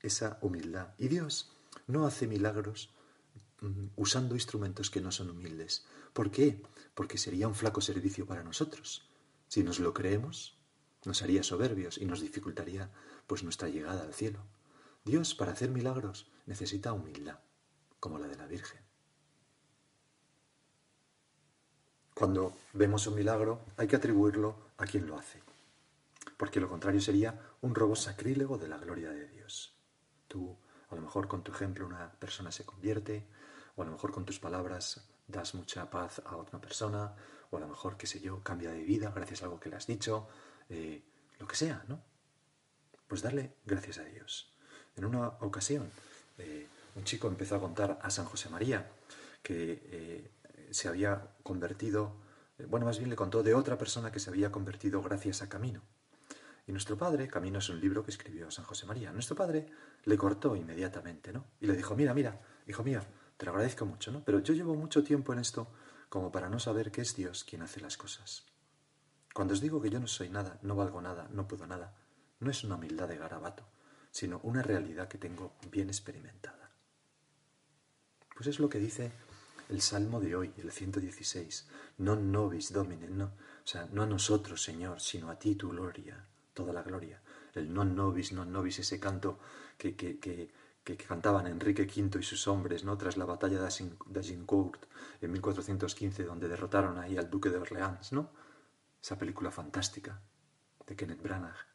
esa 0.00 0.38
humildad. 0.42 0.94
Y 0.98 1.08
Dios 1.08 1.56
no 1.86 2.06
hace 2.06 2.26
milagros 2.26 2.90
mm, 3.62 3.86
usando 3.96 4.34
instrumentos 4.34 4.90
que 4.90 5.00
no 5.00 5.10
son 5.10 5.30
humildes. 5.30 5.86
¿Por 6.12 6.30
qué? 6.30 6.62
Porque 6.94 7.16
sería 7.16 7.48
un 7.48 7.54
flaco 7.54 7.80
servicio 7.80 8.26
para 8.26 8.44
nosotros. 8.44 9.08
Si 9.48 9.62
nos 9.62 9.80
lo 9.80 9.94
creemos, 9.94 10.58
nos 11.06 11.22
haría 11.22 11.42
soberbios 11.42 11.96
y 11.98 12.04
nos 12.04 12.20
dificultaría 12.20 12.90
pues 13.26 13.42
nuestra 13.42 13.68
llegada 13.68 14.02
al 14.02 14.14
cielo. 14.14 14.40
Dios, 15.04 15.34
para 15.34 15.52
hacer 15.52 15.70
milagros, 15.70 16.30
necesita 16.46 16.92
humildad, 16.92 17.38
como 18.00 18.18
la 18.18 18.26
de 18.26 18.36
la 18.36 18.46
Virgen. 18.46 18.80
Cuando 22.14 22.56
vemos 22.72 23.06
un 23.06 23.16
milagro, 23.16 23.60
hay 23.76 23.88
que 23.88 23.96
atribuirlo 23.96 24.56
a 24.78 24.86
quien 24.86 25.06
lo 25.06 25.18
hace, 25.18 25.42
porque 26.36 26.60
lo 26.60 26.68
contrario 26.68 27.00
sería 27.00 27.40
un 27.60 27.74
robo 27.74 27.96
sacrílego 27.96 28.56
de 28.56 28.68
la 28.68 28.78
gloria 28.78 29.10
de 29.10 29.28
Dios. 29.28 29.74
Tú, 30.28 30.56
a 30.90 30.94
lo 30.94 31.02
mejor 31.02 31.26
con 31.26 31.42
tu 31.42 31.52
ejemplo, 31.52 31.86
una 31.86 32.12
persona 32.12 32.52
se 32.52 32.64
convierte, 32.64 33.26
o 33.76 33.82
a 33.82 33.84
lo 33.84 33.92
mejor 33.92 34.12
con 34.12 34.24
tus 34.24 34.38
palabras 34.38 35.10
das 35.26 35.54
mucha 35.54 35.90
paz 35.90 36.22
a 36.24 36.36
otra 36.36 36.60
persona, 36.60 37.14
o 37.50 37.56
a 37.56 37.60
lo 37.60 37.68
mejor, 37.68 37.96
qué 37.96 38.06
sé 38.06 38.20
yo, 38.20 38.42
cambia 38.42 38.70
de 38.70 38.84
vida 38.84 39.10
gracias 39.14 39.42
a 39.42 39.46
algo 39.46 39.58
que 39.58 39.68
le 39.68 39.76
has 39.76 39.86
dicho, 39.86 40.28
eh, 40.68 41.02
lo 41.38 41.46
que 41.46 41.56
sea, 41.56 41.84
¿no? 41.88 42.00
Pues 43.14 43.22
darle 43.22 43.54
gracias 43.64 43.98
a 43.98 44.02
Dios. 44.02 44.52
En 44.96 45.04
una 45.04 45.28
ocasión, 45.38 45.88
eh, 46.36 46.66
un 46.96 47.04
chico 47.04 47.28
empezó 47.28 47.54
a 47.54 47.60
contar 47.60 48.00
a 48.02 48.10
San 48.10 48.24
José 48.24 48.48
María 48.48 48.90
que 49.40 49.80
eh, 49.84 50.30
se 50.72 50.88
había 50.88 51.28
convertido, 51.44 52.16
bueno, 52.66 52.86
más 52.86 52.98
bien 52.98 53.10
le 53.10 53.14
contó 53.14 53.44
de 53.44 53.54
otra 53.54 53.78
persona 53.78 54.10
que 54.10 54.18
se 54.18 54.30
había 54.30 54.50
convertido 54.50 55.00
gracias 55.00 55.42
a 55.42 55.48
Camino. 55.48 55.80
Y 56.66 56.72
nuestro 56.72 56.98
padre, 56.98 57.28
Camino 57.28 57.60
es 57.60 57.68
un 57.68 57.80
libro 57.80 58.02
que 58.02 58.10
escribió 58.10 58.50
San 58.50 58.64
José 58.64 58.84
María, 58.84 59.12
nuestro 59.12 59.36
padre 59.36 59.68
le 60.02 60.18
cortó 60.18 60.56
inmediatamente, 60.56 61.32
¿no? 61.32 61.46
Y 61.60 61.68
le 61.68 61.76
dijo, 61.76 61.94
mira, 61.94 62.14
mira, 62.14 62.40
hijo 62.66 62.82
mío, 62.82 63.00
te 63.36 63.46
lo 63.46 63.52
agradezco 63.52 63.86
mucho, 63.86 64.10
¿no? 64.10 64.24
Pero 64.24 64.40
yo 64.40 64.54
llevo 64.54 64.74
mucho 64.74 65.04
tiempo 65.04 65.32
en 65.32 65.38
esto 65.38 65.68
como 66.08 66.32
para 66.32 66.48
no 66.48 66.58
saber 66.58 66.90
que 66.90 67.02
es 67.02 67.14
Dios 67.14 67.44
quien 67.44 67.62
hace 67.62 67.80
las 67.80 67.96
cosas. 67.96 68.44
Cuando 69.32 69.54
os 69.54 69.60
digo 69.60 69.80
que 69.80 69.90
yo 69.90 70.00
no 70.00 70.08
soy 70.08 70.30
nada, 70.30 70.58
no 70.62 70.74
valgo 70.74 71.00
nada, 71.00 71.28
no 71.30 71.46
puedo 71.46 71.64
nada, 71.68 71.94
no 72.44 72.50
es 72.50 72.62
una 72.62 72.76
humildad 72.76 73.08
de 73.08 73.16
garabato, 73.16 73.64
sino 74.10 74.40
una 74.44 74.62
realidad 74.62 75.08
que 75.08 75.18
tengo 75.18 75.54
bien 75.70 75.88
experimentada. 75.88 76.70
Pues 78.36 78.46
es 78.46 78.60
lo 78.60 78.68
que 78.68 78.78
dice 78.78 79.12
el 79.68 79.80
Salmo 79.80 80.20
de 80.20 80.36
hoy, 80.36 80.52
el 80.58 80.70
116. 80.70 81.68
Non 81.98 82.30
nobis 82.30 82.72
domine, 82.72 83.08
no, 83.08 83.32
o 83.34 83.66
sea, 83.66 83.88
no 83.90 84.02
a 84.02 84.06
nosotros, 84.06 84.62
Señor, 84.62 85.00
sino 85.00 85.30
a 85.30 85.38
ti 85.38 85.54
tu 85.54 85.70
gloria, 85.70 86.26
toda 86.52 86.72
la 86.72 86.82
gloria. 86.82 87.22
El 87.54 87.72
non 87.72 87.94
nobis, 87.94 88.32
non 88.34 88.50
nobis, 88.50 88.78
ese 88.78 88.98
canto 88.98 89.38
que, 89.78 89.94
que, 89.96 90.18
que 90.18 90.50
que 90.84 90.98
cantaban 90.98 91.46
Enrique 91.46 91.84
V 91.84 92.20
y 92.20 92.22
sus 92.22 92.46
hombres 92.46 92.84
¿no? 92.84 92.98
tras 92.98 93.16
la 93.16 93.24
batalla 93.24 93.58
de 93.58 94.20
Agincourt 94.20 94.84
en 95.22 95.32
1415, 95.32 96.24
donde 96.24 96.46
derrotaron 96.46 96.98
ahí 96.98 97.16
al 97.16 97.30
duque 97.30 97.48
de 97.48 97.56
Orleans, 97.56 98.12
¿no? 98.12 98.30
Esa 99.02 99.16
película 99.16 99.50
fantástica 99.50 100.20
de 100.86 100.94
Kenneth 100.94 101.22
Branagh. 101.22 101.73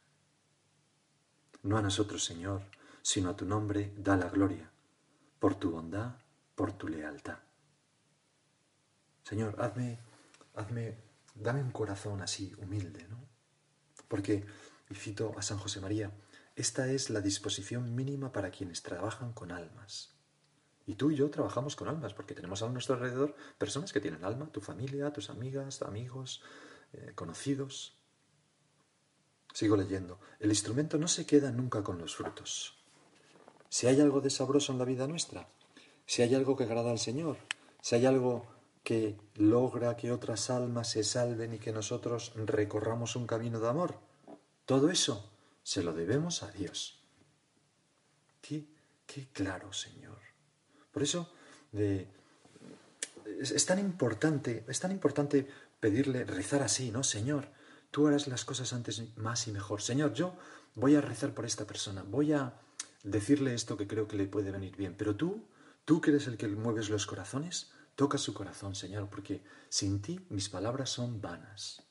No 1.62 1.76
a 1.76 1.82
nosotros, 1.82 2.24
Señor, 2.24 2.62
sino 3.02 3.30
a 3.30 3.36
tu 3.36 3.44
nombre 3.44 3.92
da 3.96 4.16
la 4.16 4.28
gloria, 4.28 4.70
por 5.38 5.54
tu 5.54 5.70
bondad, 5.70 6.16
por 6.54 6.72
tu 6.72 6.88
lealtad. 6.88 7.38
Señor, 9.22 9.56
hazme, 9.58 9.98
hazme, 10.54 10.96
dame 11.34 11.62
un 11.62 11.70
corazón 11.70 12.22
así, 12.22 12.54
humilde, 12.58 13.06
¿no? 13.08 13.18
Porque, 14.08 14.44
y 14.88 14.94
cito 14.94 15.34
a 15.38 15.42
San 15.42 15.58
José 15.58 15.80
María, 15.80 16.10
esta 16.56 16.90
es 16.90 17.10
la 17.10 17.20
disposición 17.20 17.94
mínima 17.94 18.32
para 18.32 18.50
quienes 18.50 18.82
trabajan 18.82 19.32
con 19.32 19.52
almas. 19.52 20.14
Y 20.86 20.94
tú 20.94 21.10
y 21.10 21.16
yo 21.16 21.30
trabajamos 21.30 21.76
con 21.76 21.88
almas, 21.88 22.14
porque 22.14 22.34
tenemos 22.34 22.62
a 22.62 22.68
nuestro 22.68 22.96
alrededor 22.96 23.36
personas 23.58 23.92
que 23.92 24.00
tienen 24.00 24.24
alma, 24.24 24.50
tu 24.50 24.60
familia, 24.60 25.12
tus 25.12 25.30
amigas, 25.30 25.82
amigos, 25.82 26.42
eh, 26.92 27.12
conocidos. 27.14 27.99
Sigo 29.52 29.76
leyendo. 29.76 30.18
El 30.38 30.50
instrumento 30.50 30.98
no 30.98 31.08
se 31.08 31.26
queda 31.26 31.50
nunca 31.50 31.82
con 31.82 31.98
los 31.98 32.16
frutos. 32.16 32.76
Si 33.68 33.86
hay 33.86 34.00
algo 34.00 34.20
de 34.20 34.30
sabroso 34.30 34.72
en 34.72 34.78
la 34.78 34.84
vida 34.84 35.06
nuestra, 35.06 35.48
si 36.06 36.22
hay 36.22 36.34
algo 36.34 36.56
que 36.56 36.64
agrada 36.64 36.90
al 36.90 36.98
Señor, 36.98 37.36
si 37.80 37.94
hay 37.94 38.06
algo 38.06 38.46
que 38.82 39.16
logra 39.34 39.96
que 39.96 40.10
otras 40.10 40.50
almas 40.50 40.90
se 40.90 41.04
salven 41.04 41.54
y 41.54 41.58
que 41.58 41.72
nosotros 41.72 42.32
recorramos 42.34 43.16
un 43.16 43.26
camino 43.26 43.60
de 43.60 43.68
amor, 43.68 43.98
todo 44.66 44.90
eso 44.90 45.30
se 45.62 45.82
lo 45.82 45.92
debemos 45.92 46.42
a 46.42 46.50
Dios. 46.50 47.00
Qué, 48.40 48.64
qué 49.06 49.28
claro, 49.32 49.72
Señor. 49.72 50.18
Por 50.92 51.02
eso 51.02 51.30
es, 51.72 53.66
tan 53.66 53.78
importante, 53.78 54.64
es 54.66 54.80
tan 54.80 54.90
importante 54.92 55.46
pedirle, 55.78 56.24
rezar 56.24 56.62
así, 56.62 56.90
¿no? 56.90 57.02
Señor, 57.04 57.48
tú 57.90 58.06
harás 58.06 58.28
las 58.28 58.44
cosas 58.44 58.72
antes 58.72 59.16
más 59.16 59.46
y 59.48 59.52
mejor. 59.52 59.82
Señor, 59.82 60.12
yo 60.12 60.36
voy 60.74 60.94
a 60.94 61.00
rezar 61.00 61.34
por 61.34 61.44
esta 61.44 61.66
persona, 61.66 62.02
voy 62.02 62.32
a 62.32 62.54
decirle 63.02 63.54
esto 63.54 63.76
que 63.76 63.86
creo 63.86 64.06
que 64.06 64.16
le 64.16 64.26
puede 64.26 64.50
venir 64.50 64.76
bien, 64.76 64.94
pero 64.96 65.16
tú, 65.16 65.46
tú 65.84 66.00
que 66.00 66.10
eres 66.10 66.26
el 66.26 66.36
que 66.36 66.48
mueves 66.48 66.90
los 66.90 67.06
corazones, 67.06 67.72
toca 67.96 68.18
su 68.18 68.34
corazón, 68.34 68.74
Señor, 68.74 69.08
porque 69.08 69.42
sin 69.68 70.00
ti 70.00 70.24
mis 70.28 70.48
palabras 70.48 70.90
son 70.90 71.20
vanas. 71.20 71.82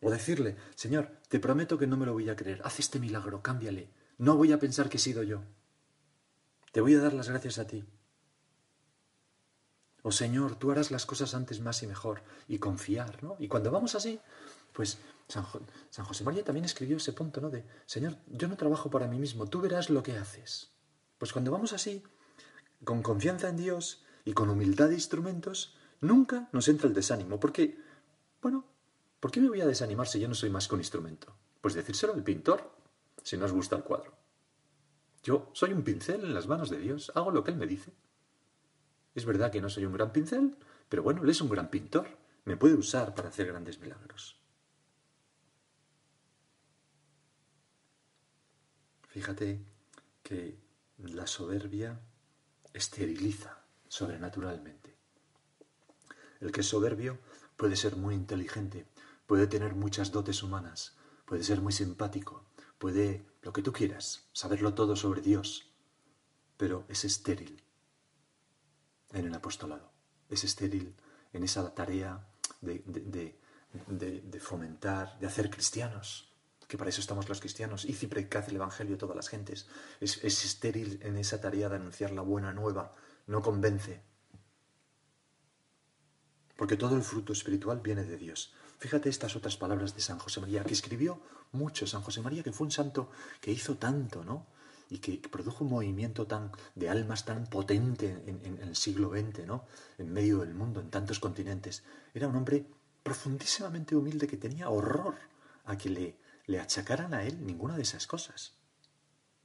O 0.00 0.10
decirle, 0.10 0.56
Señor, 0.74 1.20
te 1.28 1.40
prometo 1.40 1.78
que 1.78 1.86
no 1.86 1.96
me 1.96 2.06
lo 2.06 2.12
voy 2.12 2.28
a 2.28 2.36
creer, 2.36 2.60
haz 2.64 2.78
este 2.78 2.98
milagro, 2.98 3.42
cámbiale, 3.42 3.90
no 4.18 4.36
voy 4.36 4.52
a 4.52 4.58
pensar 4.58 4.88
que 4.88 4.96
he 4.96 5.00
sido 5.00 5.22
yo. 5.22 5.42
Te 6.72 6.80
voy 6.80 6.94
a 6.94 7.00
dar 7.00 7.14
las 7.14 7.28
gracias 7.28 7.58
a 7.58 7.66
ti. 7.66 7.84
O 10.06 10.12
Señor, 10.12 10.54
tú 10.54 10.70
harás 10.70 10.92
las 10.92 11.04
cosas 11.04 11.34
antes 11.34 11.58
más 11.60 11.82
y 11.82 11.86
mejor, 11.88 12.22
y 12.46 12.58
confiar, 12.58 13.24
¿no? 13.24 13.34
Y 13.40 13.48
cuando 13.48 13.72
vamos 13.72 13.94
así, 13.96 14.20
pues 14.72 14.98
San, 15.26 15.44
San 15.90 16.04
José 16.04 16.22
María 16.22 16.44
también 16.44 16.64
escribió 16.64 16.98
ese 16.98 17.12
punto, 17.12 17.40
¿no? 17.40 17.50
De, 17.50 17.64
Señor, 17.86 18.16
yo 18.28 18.46
no 18.46 18.56
trabajo 18.56 18.88
para 18.88 19.08
mí 19.08 19.18
mismo, 19.18 19.46
tú 19.46 19.60
verás 19.60 19.90
lo 19.90 20.04
que 20.04 20.16
haces. 20.16 20.70
Pues 21.18 21.32
cuando 21.32 21.50
vamos 21.50 21.72
así, 21.72 22.04
con 22.84 23.02
confianza 23.02 23.48
en 23.48 23.56
Dios 23.56 24.04
y 24.24 24.32
con 24.32 24.48
humildad 24.48 24.88
de 24.88 24.94
instrumentos, 24.94 25.76
nunca 26.00 26.48
nos 26.52 26.68
entra 26.68 26.86
el 26.86 26.94
desánimo, 26.94 27.40
porque, 27.40 27.76
bueno, 28.40 28.64
¿Por 29.20 29.32
qué 29.32 29.40
me 29.40 29.48
voy 29.48 29.60
a 29.60 29.66
desanimar 29.66 30.06
si 30.06 30.20
yo 30.20 30.28
no 30.28 30.34
soy 30.34 30.50
más 30.50 30.68
que 30.68 30.74
un 30.74 30.80
instrumento? 30.80 31.34
Pues 31.60 31.74
decírselo 31.74 32.14
al 32.14 32.22
pintor, 32.22 32.70
si 33.24 33.36
no 33.36 33.46
os 33.46 33.52
gusta 33.52 33.74
el 33.74 33.82
cuadro. 33.82 34.12
Yo 35.22 35.50
soy 35.52 35.72
un 35.72 35.82
pincel 35.82 36.22
en 36.22 36.32
las 36.32 36.46
manos 36.46 36.70
de 36.70 36.78
Dios, 36.78 37.10
hago 37.14 37.32
lo 37.32 37.42
que 37.42 37.50
Él 37.50 37.56
me 37.56 37.66
dice. 37.66 37.92
Es 39.16 39.24
verdad 39.24 39.50
que 39.50 39.62
no 39.62 39.70
soy 39.70 39.86
un 39.86 39.94
gran 39.94 40.12
pincel, 40.12 40.54
pero 40.90 41.02
bueno, 41.02 41.22
Él 41.24 41.30
es 41.30 41.40
un 41.40 41.48
gran 41.48 41.70
pintor, 41.70 42.06
me 42.44 42.58
puede 42.58 42.74
usar 42.74 43.14
para 43.14 43.30
hacer 43.30 43.46
grandes 43.46 43.80
milagros. 43.80 44.38
Fíjate 49.08 49.64
que 50.22 50.58
la 50.98 51.26
soberbia 51.26 51.98
esteriliza 52.74 53.58
sobrenaturalmente. 53.88 54.94
El 56.40 56.52
que 56.52 56.60
es 56.60 56.68
soberbio 56.68 57.18
puede 57.56 57.76
ser 57.76 57.96
muy 57.96 58.14
inteligente, 58.14 58.86
puede 59.26 59.46
tener 59.46 59.74
muchas 59.74 60.12
dotes 60.12 60.42
humanas, 60.42 60.94
puede 61.24 61.42
ser 61.42 61.62
muy 61.62 61.72
simpático, 61.72 62.44
puede 62.76 63.24
lo 63.40 63.54
que 63.54 63.62
tú 63.62 63.72
quieras, 63.72 64.28
saberlo 64.34 64.74
todo 64.74 64.94
sobre 64.94 65.22
Dios, 65.22 65.70
pero 66.58 66.84
es 66.90 67.06
estéril 67.06 67.65
en 69.18 69.26
el 69.26 69.34
apostolado, 69.34 69.90
es 70.28 70.44
estéril 70.44 70.94
en 71.32 71.42
esa 71.42 71.74
tarea 71.74 72.26
de, 72.60 74.40
fomentar, 74.40 75.18
de 75.18 75.26
hacer 75.26 75.50
cristianos, 75.50 76.32
que 76.68 76.78
para 76.78 76.90
eso 76.90 77.00
estamos 77.00 77.28
los 77.28 77.40
cristianos, 77.40 77.84
y 77.84 77.92
predicad 77.92 78.48
el 78.48 78.56
Evangelio 78.56 78.96
a 78.96 78.98
todas 78.98 79.16
las 79.16 79.28
gentes, 79.28 79.68
es, 80.00 80.22
es 80.24 80.44
estéril 80.44 81.00
en 81.02 81.16
esa 81.16 81.40
tarea 81.40 81.68
de 81.68 81.76
anunciar 81.76 82.12
la 82.12 82.22
buena 82.22 82.52
nueva, 82.52 82.94
no 83.26 83.42
convence, 83.42 84.02
porque 86.56 86.76
todo 86.76 86.96
el 86.96 87.02
fruto 87.02 87.32
espiritual 87.32 87.80
viene 87.80 88.04
de 88.04 88.16
Dios. 88.16 88.54
Fíjate 88.78 89.08
estas 89.08 89.36
otras 89.36 89.56
palabras 89.56 89.94
de 89.94 90.00
San 90.00 90.18
José 90.18 90.40
María, 90.40 90.64
que 90.64 90.72
escribió 90.74 91.20
mucho. 91.52 91.86
San 91.86 92.02
José 92.02 92.20
María, 92.20 92.42
que 92.42 92.52
fue 92.52 92.66
un 92.66 92.70
santo 92.70 93.10
que 93.40 93.50
hizo 93.50 93.76
tanto, 93.76 94.24
¿no? 94.24 94.46
Y 94.88 94.98
que 94.98 95.18
produjo 95.28 95.64
un 95.64 95.70
movimiento 95.70 96.26
tan 96.26 96.52
de 96.74 96.88
almas 96.88 97.24
tan 97.24 97.46
potente 97.46 98.22
en, 98.26 98.58
el 98.62 98.76
siglo 98.76 99.10
XX, 99.10 99.46
¿no? 99.46 99.64
En 99.98 100.12
medio 100.12 100.38
del 100.38 100.54
mundo, 100.54 100.80
en 100.80 100.90
tantos 100.90 101.18
continentes. 101.18 101.82
Era 102.14 102.28
un 102.28 102.36
hombre 102.36 102.66
profundísimamente 103.02 103.96
humilde 103.96 104.26
que 104.26 104.36
tenía 104.36 104.70
horror 104.70 105.16
a 105.64 105.76
que 105.76 105.90
le, 105.90 106.16
le 106.46 106.60
achacaran 106.60 107.14
a 107.14 107.24
él 107.24 107.44
ninguna 107.44 107.76
de 107.76 107.82
esas 107.82 108.06
cosas. 108.06 108.54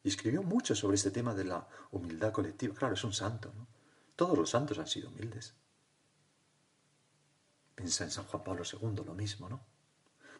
Y 0.03 0.09
escribió 0.09 0.43
mucho 0.43 0.75
sobre 0.75 0.95
este 0.95 1.11
tema 1.11 1.33
de 1.33 1.45
la 1.45 1.67
humildad 1.91 2.31
colectiva. 2.31 2.75
Claro, 2.75 2.93
es 2.93 3.03
un 3.03 3.13
santo, 3.13 3.51
¿no? 3.55 3.67
Todos 4.15 4.37
los 4.37 4.49
santos 4.51 4.77
han 4.77 4.87
sido 4.87 5.09
humildes. 5.09 5.55
Piensa 7.75 8.03
en 8.03 8.11
San 8.11 8.25
Juan 8.25 8.43
Pablo 8.43 8.63
II, 8.63 9.03
lo 9.05 9.15
mismo, 9.15 9.49
¿no? 9.49 9.61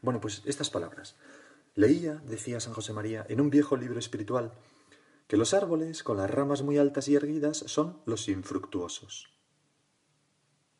Bueno, 0.02 0.20
pues 0.20 0.42
estas 0.46 0.70
palabras. 0.70 1.16
Leía, 1.76 2.16
decía 2.26 2.60
San 2.60 2.74
José 2.74 2.94
María, 2.94 3.26
en 3.30 3.40
un 3.40 3.50
viejo 3.50 3.78
libro 3.78 4.00
espiritual, 4.00 4.52
que 5.32 5.38
los 5.38 5.54
árboles 5.54 6.04
con 6.04 6.18
las 6.18 6.30
ramas 6.30 6.62
muy 6.62 6.78
altas 6.78 7.08
y 7.08 7.16
erguidas 7.16 7.64
son 7.68 8.02
los 8.06 8.28
infructuosos. 8.28 9.34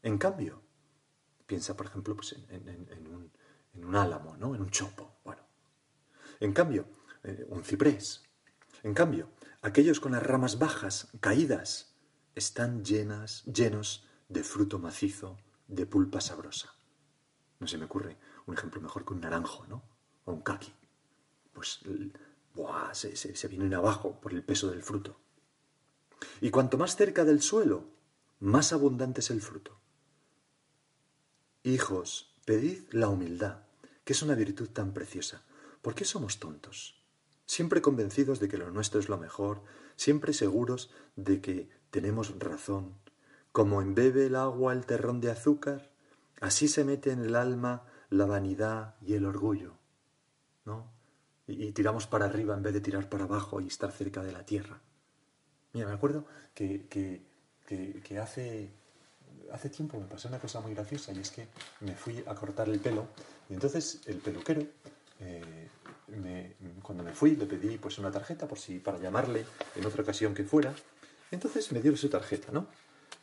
En 0.04 0.18
cambio, 0.18 0.62
piensa, 1.48 1.78
por 1.78 1.86
ejemplo, 1.86 2.18
pues 2.18 2.36
en, 2.50 3.32
un, 3.82 3.96
álamo, 3.96 4.36
¿no? 4.36 4.54
En 4.54 4.60
un 4.60 4.70
chopo. 4.70 5.16
Bueno. 5.24 5.42
En 6.42 6.52
cambio, 6.52 6.86
eh, 7.24 7.46
un 7.48 7.64
ciprés. 7.64 8.24
En 8.84 8.94
cambio, 8.94 9.30
aquellos 9.62 10.02
con 10.02 10.12
las 10.12 10.24
ramas 10.24 10.60
bajas, 10.60 11.08
caídas, 11.22 11.96
están 12.36 12.84
llenas, 12.84 13.46
llenos 13.46 14.06
de 14.28 14.44
fruto 14.44 14.80
macizo, 14.80 15.38
de 15.70 15.86
pulpa 15.86 16.20
sabrosa. 16.20 16.76
No 17.62 17.68
se 17.68 17.78
me 17.78 17.86
ocurre 17.86 18.18
un 18.48 18.56
ejemplo 18.56 18.82
mejor 18.82 19.06
que 19.06 19.14
un 19.14 19.22
naranjo, 19.22 19.66
¿no? 19.68 19.82
O 20.26 20.34
un 20.34 20.42
kaki. 20.42 20.74
Pues 21.54 21.80
¡buah! 22.56 22.94
Se, 22.94 23.16
se 23.16 23.48
vienen 23.48 23.74
abajo 23.74 24.20
por 24.22 24.34
el 24.34 24.44
peso 24.44 24.70
del 24.70 24.84
fruto. 24.84 25.18
Y 26.40 26.50
cuanto 26.50 26.78
más 26.78 26.96
cerca 26.96 27.26
del 27.26 27.42
suelo, 27.42 27.86
más 28.40 28.74
abundante 28.74 29.22
es 29.22 29.30
el 29.30 29.42
fruto. 29.42 29.80
Hijos, 31.64 32.34
pedid 32.46 32.84
la 32.92 33.08
humildad, 33.10 33.60
que 34.04 34.14
es 34.14 34.22
una 34.22 34.36
virtud 34.36 34.70
tan 34.70 34.94
preciosa. 34.94 35.44
¿Por 35.82 35.96
qué 35.96 36.06
somos 36.06 36.40
tontos? 36.40 37.04
Siempre 37.46 37.82
convencidos 37.82 38.40
de 38.40 38.48
que 38.48 38.58
lo 38.58 38.72
nuestro 38.72 39.00
es 39.00 39.10
lo 39.10 39.18
mejor, 39.18 39.62
siempre 39.96 40.34
seguros 40.34 40.92
de 41.16 41.42
que 41.42 41.70
tenemos 41.92 42.38
razón. 42.40 42.96
Como 43.52 43.82
embebe 43.82 44.28
el 44.28 44.36
agua 44.36 44.74
el 44.74 44.86
terrón 44.86 45.22
de 45.22 45.32
azúcar, 45.32 45.92
así 46.40 46.68
se 46.68 46.84
mete 46.84 47.12
en 47.12 47.20
el 47.20 47.36
alma 47.36 47.86
la 48.10 48.26
vanidad 48.26 48.96
y 49.02 49.14
el 49.14 49.26
orgullo. 49.26 49.74
¿No? 50.66 50.92
Y, 51.48 51.72
tiramos 51.72 52.08
para 52.08 52.26
arriba 52.26 52.56
en 52.56 52.64
vez 52.64 52.74
de 52.74 52.82
tirar 52.82 53.10
para 53.10 53.26
abajo 53.26 53.60
y 53.60 53.68
estar 53.68 53.92
cerca 53.92 54.24
de 54.24 54.32
la 54.32 54.46
tierra. 54.46 54.80
Mira, 55.74 55.88
me 55.88 55.94
acuerdo 55.94 56.26
que, 56.54 56.86
que, 56.88 58.20
hace 58.20 58.70
hace 59.52 59.70
tiempo 59.70 60.00
me 60.00 60.06
pasó 60.06 60.28
una 60.28 60.40
cosa 60.40 60.62
muy 60.62 60.74
graciosa 60.74 61.12
y 61.14 61.20
es 61.20 61.32
que 61.32 61.48
me 61.82 61.96
fui 61.96 62.24
a 62.26 62.36
cortar 62.36 62.70
el 62.70 62.80
pelo 62.80 63.08
y 63.50 63.54
entonces 63.54 64.02
el 64.06 64.18
peluquero, 64.18 64.62
eh, 65.20 65.68
cuando 66.82 67.04
me 67.04 67.14
fui 67.14 67.36
le 67.36 67.46
pedí 67.46 67.78
pues 67.78 67.98
una 67.98 68.12
tarjeta 68.12 68.48
por 68.48 68.60
si 68.60 68.80
para 68.80 68.98
llamarle 68.98 69.46
en 69.76 69.86
otra 69.86 70.04
ocasión 70.04 70.34
que 70.34 70.44
fuera. 70.44 70.74
Entonces 71.32 71.72
me 71.72 71.82
dio 71.82 71.96
su 71.96 72.10
tarjeta, 72.10 72.52
¿no? 72.52 72.68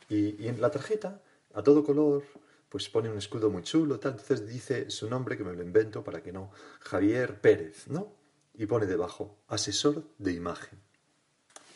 Y, 0.09 0.47
en 0.47 0.59
la 0.59 0.71
tarjeta, 0.71 1.21
a 1.53 1.61
todo 1.61 1.83
color, 1.83 2.23
pues 2.69 2.87
pone 2.89 3.09
un 3.09 3.17
escudo 3.17 3.49
muy 3.49 3.63
chulo, 3.63 3.99
tal. 3.99 4.13
Entonces 4.13 4.47
dice 4.47 4.89
su 4.89 5.09
nombre, 5.09 5.37
que 5.37 5.43
me 5.43 5.53
lo 5.53 5.63
invento 5.63 6.03
para 6.03 6.21
que 6.21 6.31
no, 6.31 6.51
Javier 6.79 7.41
Pérez, 7.41 7.87
¿no? 7.87 8.13
Y 8.53 8.65
pone 8.65 8.85
debajo, 8.85 9.37
asesor 9.47 10.03
de 10.17 10.33
imagen. 10.33 10.79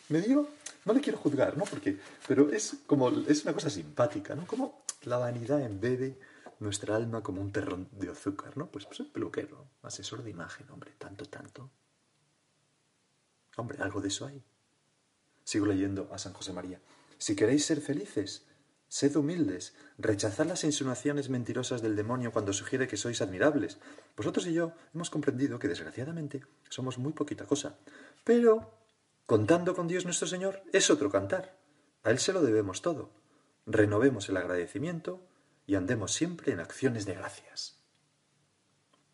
Me 0.09 0.21
dio 0.21 0.47
no 0.85 0.93
le 0.93 1.01
quiero 1.01 1.17
juzgar, 1.17 1.57
¿no? 1.57 1.63
Porque, 1.63 1.97
pero 2.27 2.51
es 2.51 2.77
como, 2.85 3.09
es 3.09 3.43
una 3.43 3.53
cosa 3.53 3.69
simpática, 3.69 4.35
¿no? 4.35 4.45
Como 4.45 4.83
la 5.03 5.17
vanidad 5.17 5.61
embebe 5.61 6.19
nuestra 6.59 6.95
alma 6.95 7.23
como 7.23 7.41
un 7.41 7.51
terrón 7.51 7.87
de 7.91 8.09
azúcar, 8.09 8.57
¿no? 8.57 8.67
Pues, 8.67 8.85
pues 8.85 8.99
el 8.99 9.07
peluquero, 9.07 9.67
asesor 9.81 10.23
de 10.23 10.29
imagen, 10.29 10.69
hombre, 10.69 10.91
tanto, 10.97 11.25
tanto. 11.25 11.69
Hombre, 13.55 13.77
algo 13.81 14.01
de 14.01 14.09
eso 14.09 14.25
hay. 14.25 14.43
Sigo 15.43 15.65
leyendo 15.65 16.09
a 16.11 16.17
San 16.17 16.33
José 16.33 16.53
María. 16.53 16.79
Si 17.17 17.35
queréis 17.35 17.65
ser 17.65 17.79
felices, 17.79 18.45
sed 18.93 19.15
humildes, 19.15 19.73
rechazad 19.97 20.45
las 20.45 20.63
insinuaciones 20.63 21.29
mentirosas 21.29 21.81
del 21.81 21.95
demonio 21.95 22.31
cuando 22.31 22.53
sugiere 22.53 22.87
que 22.87 22.97
sois 22.97 23.21
admirables. 23.21 23.79
Vosotros 24.15 24.45
y 24.45 24.53
yo 24.53 24.73
hemos 24.93 25.09
comprendido 25.09 25.57
que 25.57 25.67
desgraciadamente 25.67 26.43
somos 26.69 26.99
muy 26.99 27.13
poquita 27.13 27.45
cosa, 27.45 27.77
pero 28.23 28.83
Contando 29.25 29.73
con 29.73 29.87
Dios 29.87 30.03
nuestro 30.03 30.27
Señor 30.27 30.61
es 30.73 30.89
otro 30.89 31.09
cantar. 31.09 31.57
A 32.03 32.11
Él 32.11 32.19
se 32.19 32.33
lo 32.33 32.41
debemos 32.41 32.81
todo. 32.81 33.09
Renovemos 33.65 34.27
el 34.27 34.35
agradecimiento 34.35 35.25
y 35.65 35.75
andemos 35.75 36.11
siempre 36.11 36.51
en 36.51 36.59
acciones 36.59 37.05
de 37.05 37.13
gracias. 37.13 37.79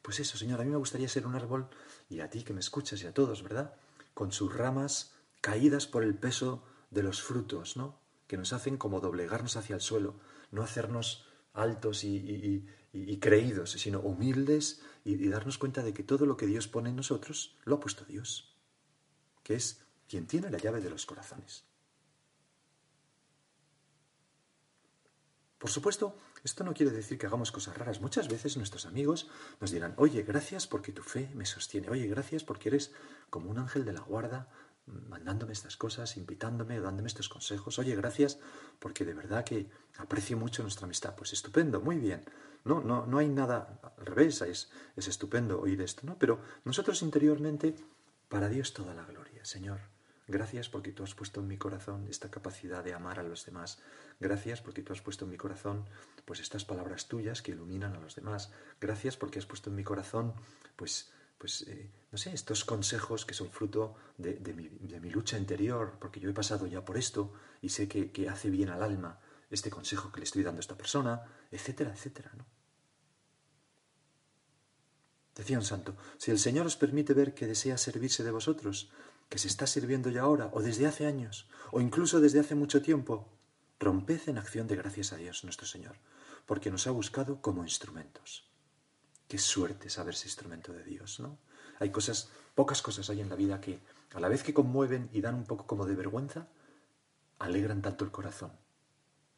Pues 0.02 0.20
eso, 0.20 0.36
Señor, 0.36 0.60
a 0.60 0.64
mí 0.64 0.72
me 0.72 0.78
gustaría 0.78 1.08
ser 1.08 1.28
un 1.28 1.36
árbol, 1.36 1.70
y 2.10 2.22
a 2.22 2.30
ti 2.32 2.44
que 2.44 2.54
me 2.54 2.60
escuchas 2.60 3.04
y 3.04 3.08
a 3.08 3.14
todos, 3.14 3.44
¿verdad? 3.44 3.76
Con 4.16 4.32
sus 4.32 4.52
ramas 4.52 5.14
caídas 5.42 5.86
por 5.86 6.04
el 6.04 6.16
peso 6.16 6.64
de 6.90 7.04
los 7.04 7.22
frutos, 7.22 7.78
¿no? 7.78 7.99
Que 8.30 8.38
nos 8.38 8.54
hacen 8.54 8.78
como 8.78 9.02
doblegarnos 9.02 9.58
hacia 9.58 9.76
el 9.76 9.82
suelo, 9.82 10.16
no 10.52 10.62
hacernos 10.62 11.26
altos 11.52 12.04
y, 12.04 12.64
creídos, 13.20 13.72
sino 13.72 14.00
humildes 14.00 14.82
y 15.04 15.28
darnos 15.28 15.58
cuenta 15.58 15.82
de 15.82 15.94
que 15.94 16.04
todo 16.04 16.26
lo 16.28 16.38
que 16.38 16.46
Dios 16.46 16.68
pone 16.68 16.92
en 16.92 16.96
nosotros 16.96 17.58
lo 17.66 17.76
ha 17.76 17.80
puesto 17.80 18.06
Dios, 18.06 18.56
que 19.44 19.56
es 19.56 19.82
quien 20.08 20.28
tiene 20.28 20.52
la 20.52 20.60
llave 20.60 20.80
de 20.80 20.92
los 20.92 21.06
corazones. 21.06 21.66
Por 25.58 25.70
supuesto, 25.70 26.16
esto 26.44 26.64
no 26.64 26.74
quiere 26.74 26.94
decir 26.94 27.18
que 27.18 27.26
hagamos 27.26 27.52
cosas 27.52 27.78
raras. 27.78 28.00
Muchas 28.00 28.30
veces 28.30 28.56
nuestros 28.56 28.86
amigos 28.86 29.28
nos 29.60 29.72
dirán, 29.72 29.94
oye, 29.98 30.24
gracias 30.24 30.68
porque 30.68 30.94
tu 30.94 31.04
fe 31.04 31.30
me 31.36 31.46
sostiene, 31.46 31.90
oye, 31.90 32.08
gracias 32.08 32.46
porque 32.46 32.70
eres 32.70 32.94
como 33.30 33.50
un 33.50 33.60
ángel 33.60 33.84
de 33.84 33.92
la 33.92 34.00
guarda, 34.00 34.48
mandándome 35.08 35.54
estas 35.54 35.78
cosas, 35.78 36.18
invitándome, 36.18 36.80
dándome 36.80 37.08
estos 37.08 37.30
consejos, 37.30 37.80
oye, 37.80 37.96
gracias 37.96 38.40
porque 38.80 39.06
de 39.06 39.14
verdad 39.14 39.44
que 39.44 39.70
aprecio 39.98 40.38
mucho 40.38 40.62
nuestra 40.62 40.86
amistad. 40.86 41.16
Pues 41.16 41.34
estupendo, 41.34 41.82
muy 41.82 41.98
bien. 41.98 42.24
No, 42.66 42.82
no, 42.82 43.06
no 43.06 43.18
hay 43.18 43.30
nada 43.30 43.80
al 43.98 44.06
revés, 44.06 44.42
es, 44.42 44.70
es 44.96 45.08
estupendo 45.08 45.62
oír 45.62 45.82
esto, 45.82 46.06
¿no? 46.06 46.18
Pero 46.18 46.40
nosotros 46.66 47.02
interiormente, 47.02 47.76
para 48.28 48.50
Dios 48.50 48.74
toda 48.74 48.94
la 48.94 49.06
gloria, 49.06 49.46
Señor. 49.46 49.80
Gracias 50.30 50.70
porque 50.70 50.92
tú 50.92 51.04
has 51.04 51.16
puesto 51.16 51.40
en 51.40 51.48
mi 51.48 51.58
corazón 51.58 52.06
esta 52.08 52.30
capacidad 52.30 52.84
de 52.84 52.94
amar 52.94 53.20
a 53.20 53.24
los 53.24 53.46
demás. 53.48 53.80
Gracias 54.20 54.62
porque 54.62 54.84
tú 54.84 54.94
has 54.94 55.02
puesto 55.02 55.26
en 55.26 55.32
mi 55.32 55.38
corazón 55.38 55.86
pues 56.26 56.40
estas 56.40 56.66
palabras 56.66 57.08
tuyas 57.08 57.42
que 57.42 57.52
iluminan 57.52 57.96
a 57.96 58.00
los 58.00 58.14
demás. 58.14 58.52
Gracias 58.80 59.18
porque 59.18 59.40
has 59.40 59.48
puesto 59.48 59.72
en 59.72 59.76
mi 59.76 59.84
corazón 59.84 60.36
pues 60.76 61.12
pues 61.40 61.64
eh, 61.68 61.90
no 62.12 62.18
sé, 62.18 62.34
estos 62.34 62.66
consejos 62.66 63.26
que 63.26 63.34
son 63.34 63.50
fruto 63.50 63.96
de, 64.18 64.54
mi, 64.54 65.10
lucha 65.10 65.38
interior, 65.38 65.98
porque 66.00 66.20
yo 66.20 66.30
he 66.30 66.34
pasado 66.34 66.68
ya 66.68 66.86
por 66.86 66.98
esto 66.98 67.34
y 67.62 67.70
sé 67.70 67.88
que, 67.88 68.12
que 68.12 68.30
hace 68.30 68.50
bien 68.50 68.70
al 68.70 68.84
alma 68.84 69.20
este 69.50 69.72
consejo 69.72 70.12
que 70.12 70.20
le 70.20 70.26
estoy 70.26 70.44
dando 70.44 70.60
a 70.60 70.62
esta 70.62 70.78
persona, 70.78 71.24
etcétera, 71.50 71.92
etcétera, 71.92 72.32
¿no? 72.38 72.46
Decía 75.34 75.58
un 75.58 75.64
santo, 75.64 75.96
si 76.18 76.32
el 76.32 76.38
Señor 76.38 76.66
os 76.66 76.76
permite 76.76 77.14
ver 77.14 77.34
que 77.34 77.48
desea 77.48 77.78
servirse 77.78 78.26
de 78.26 78.32
vosotros, 78.32 78.92
que 79.30 79.38
se 79.38 79.48
está 79.48 79.66
sirviendo 79.68 80.10
ya 80.10 80.24
ahora, 80.24 80.50
o 80.52 80.62
desde 80.62 80.86
hace 80.86 81.06
años, 81.06 81.48
o 81.72 81.80
incluso 81.80 82.20
desde 82.20 82.42
hace 82.42 82.56
mucho 82.56 82.82
tiempo, 82.82 83.32
romped 83.80 84.28
en 84.28 84.38
acción 84.38 84.68
de 84.68 84.76
gracias 84.76 85.14
a 85.14 85.16
Dios 85.16 85.46
nuestro 85.46 85.66
Señor, 85.66 85.96
porque 86.46 86.72
nos 86.72 86.88
ha 86.88 86.92
buscado 86.92 87.42
como 87.42 87.64
instrumentos. 87.64 88.49
Qué 89.30 89.38
suerte 89.38 89.92
saberse 89.92 90.28
instrumento 90.28 90.74
de 90.74 90.84
Dios, 90.84 91.20
¿no? 91.20 91.38
Hay 91.78 91.92
cosas, 91.92 92.30
pocas 92.56 92.82
cosas 92.82 93.12
hay 93.12 93.22
en 93.22 93.30
la 93.30 93.36
vida 93.36 93.62
que, 93.62 93.80
a 94.16 94.20
la 94.20 94.28
vez 94.28 94.42
que 94.42 94.56
conmueven 94.56 95.08
y 95.14 95.22
dan 95.22 95.36
un 95.36 95.46
poco 95.46 95.68
como 95.68 95.86
de 95.86 95.94
vergüenza, 95.94 96.48
alegran 97.38 97.84
tanto 97.84 98.04
el 98.04 98.10
corazón. 98.10 98.52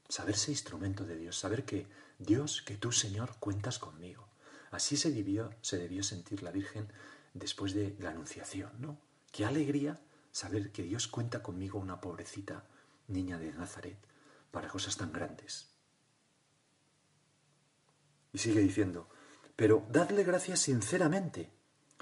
Saberse 0.08 0.50
instrumento 0.50 1.04
de 1.04 1.18
Dios, 1.18 1.38
saber 1.38 1.66
que 1.66 1.88
Dios, 2.20 2.62
que 2.62 2.78
tú, 2.78 2.94
Señor, 2.94 3.36
cuentas 3.42 3.80
conmigo. 3.80 4.30
Así 4.72 4.96
se 4.96 5.12
debió, 5.12 5.54
se 5.62 5.78
debió 5.78 6.04
sentir 6.04 6.42
la 6.42 6.52
Virgen 6.52 6.88
después 7.34 7.74
de 7.74 7.94
la 8.00 8.12
Anunciación, 8.12 8.72
¿no? 8.80 8.98
Qué 9.34 9.44
alegría 9.44 10.00
saber 10.32 10.72
que 10.72 10.84
Dios 10.84 11.10
cuenta 11.10 11.44
conmigo, 11.44 11.80
una 11.80 12.00
pobrecita 12.00 12.64
niña 13.10 13.38
de 13.40 13.52
Nazaret, 13.52 13.98
para 14.52 14.70
cosas 14.70 14.96
tan 14.96 15.12
grandes. 15.12 15.68
Y 18.32 18.38
sigue 18.38 18.62
diciendo, 18.62 19.10
pero 19.62 19.86
dadle 19.92 20.24
gracias 20.24 20.62
sinceramente, 20.62 21.52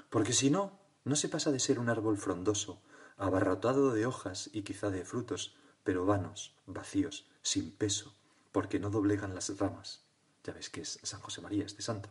porque 0.08 0.32
si 0.32 0.48
no, 0.48 0.78
no 1.04 1.14
se 1.14 1.28
pasa 1.28 1.52
de 1.52 1.60
ser 1.60 1.78
un 1.78 1.90
árbol 1.90 2.16
frondoso, 2.16 2.80
abarrotado 3.18 3.92
de 3.92 4.06
hojas 4.06 4.48
y 4.54 4.62
quizá 4.62 4.88
de 4.88 5.04
frutos, 5.04 5.54
pero 5.84 6.06
vanos, 6.06 6.56
vacíos, 6.64 7.28
sin 7.42 7.70
peso, 7.70 8.14
porque 8.50 8.80
no 8.80 8.88
doblegan 8.88 9.34
las 9.34 9.58
ramas. 9.58 10.06
Ya 10.42 10.54
ves 10.54 10.70
que 10.70 10.80
es 10.80 11.00
San 11.02 11.20
José 11.20 11.42
María, 11.42 11.66
este 11.66 11.82
santo. 11.82 12.08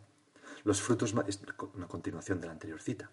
Los 0.62 0.80
frutos, 0.80 1.14
una 1.74 1.88
continuación 1.88 2.40
de 2.40 2.46
la 2.46 2.52
anterior 2.52 2.80
cita. 2.80 3.10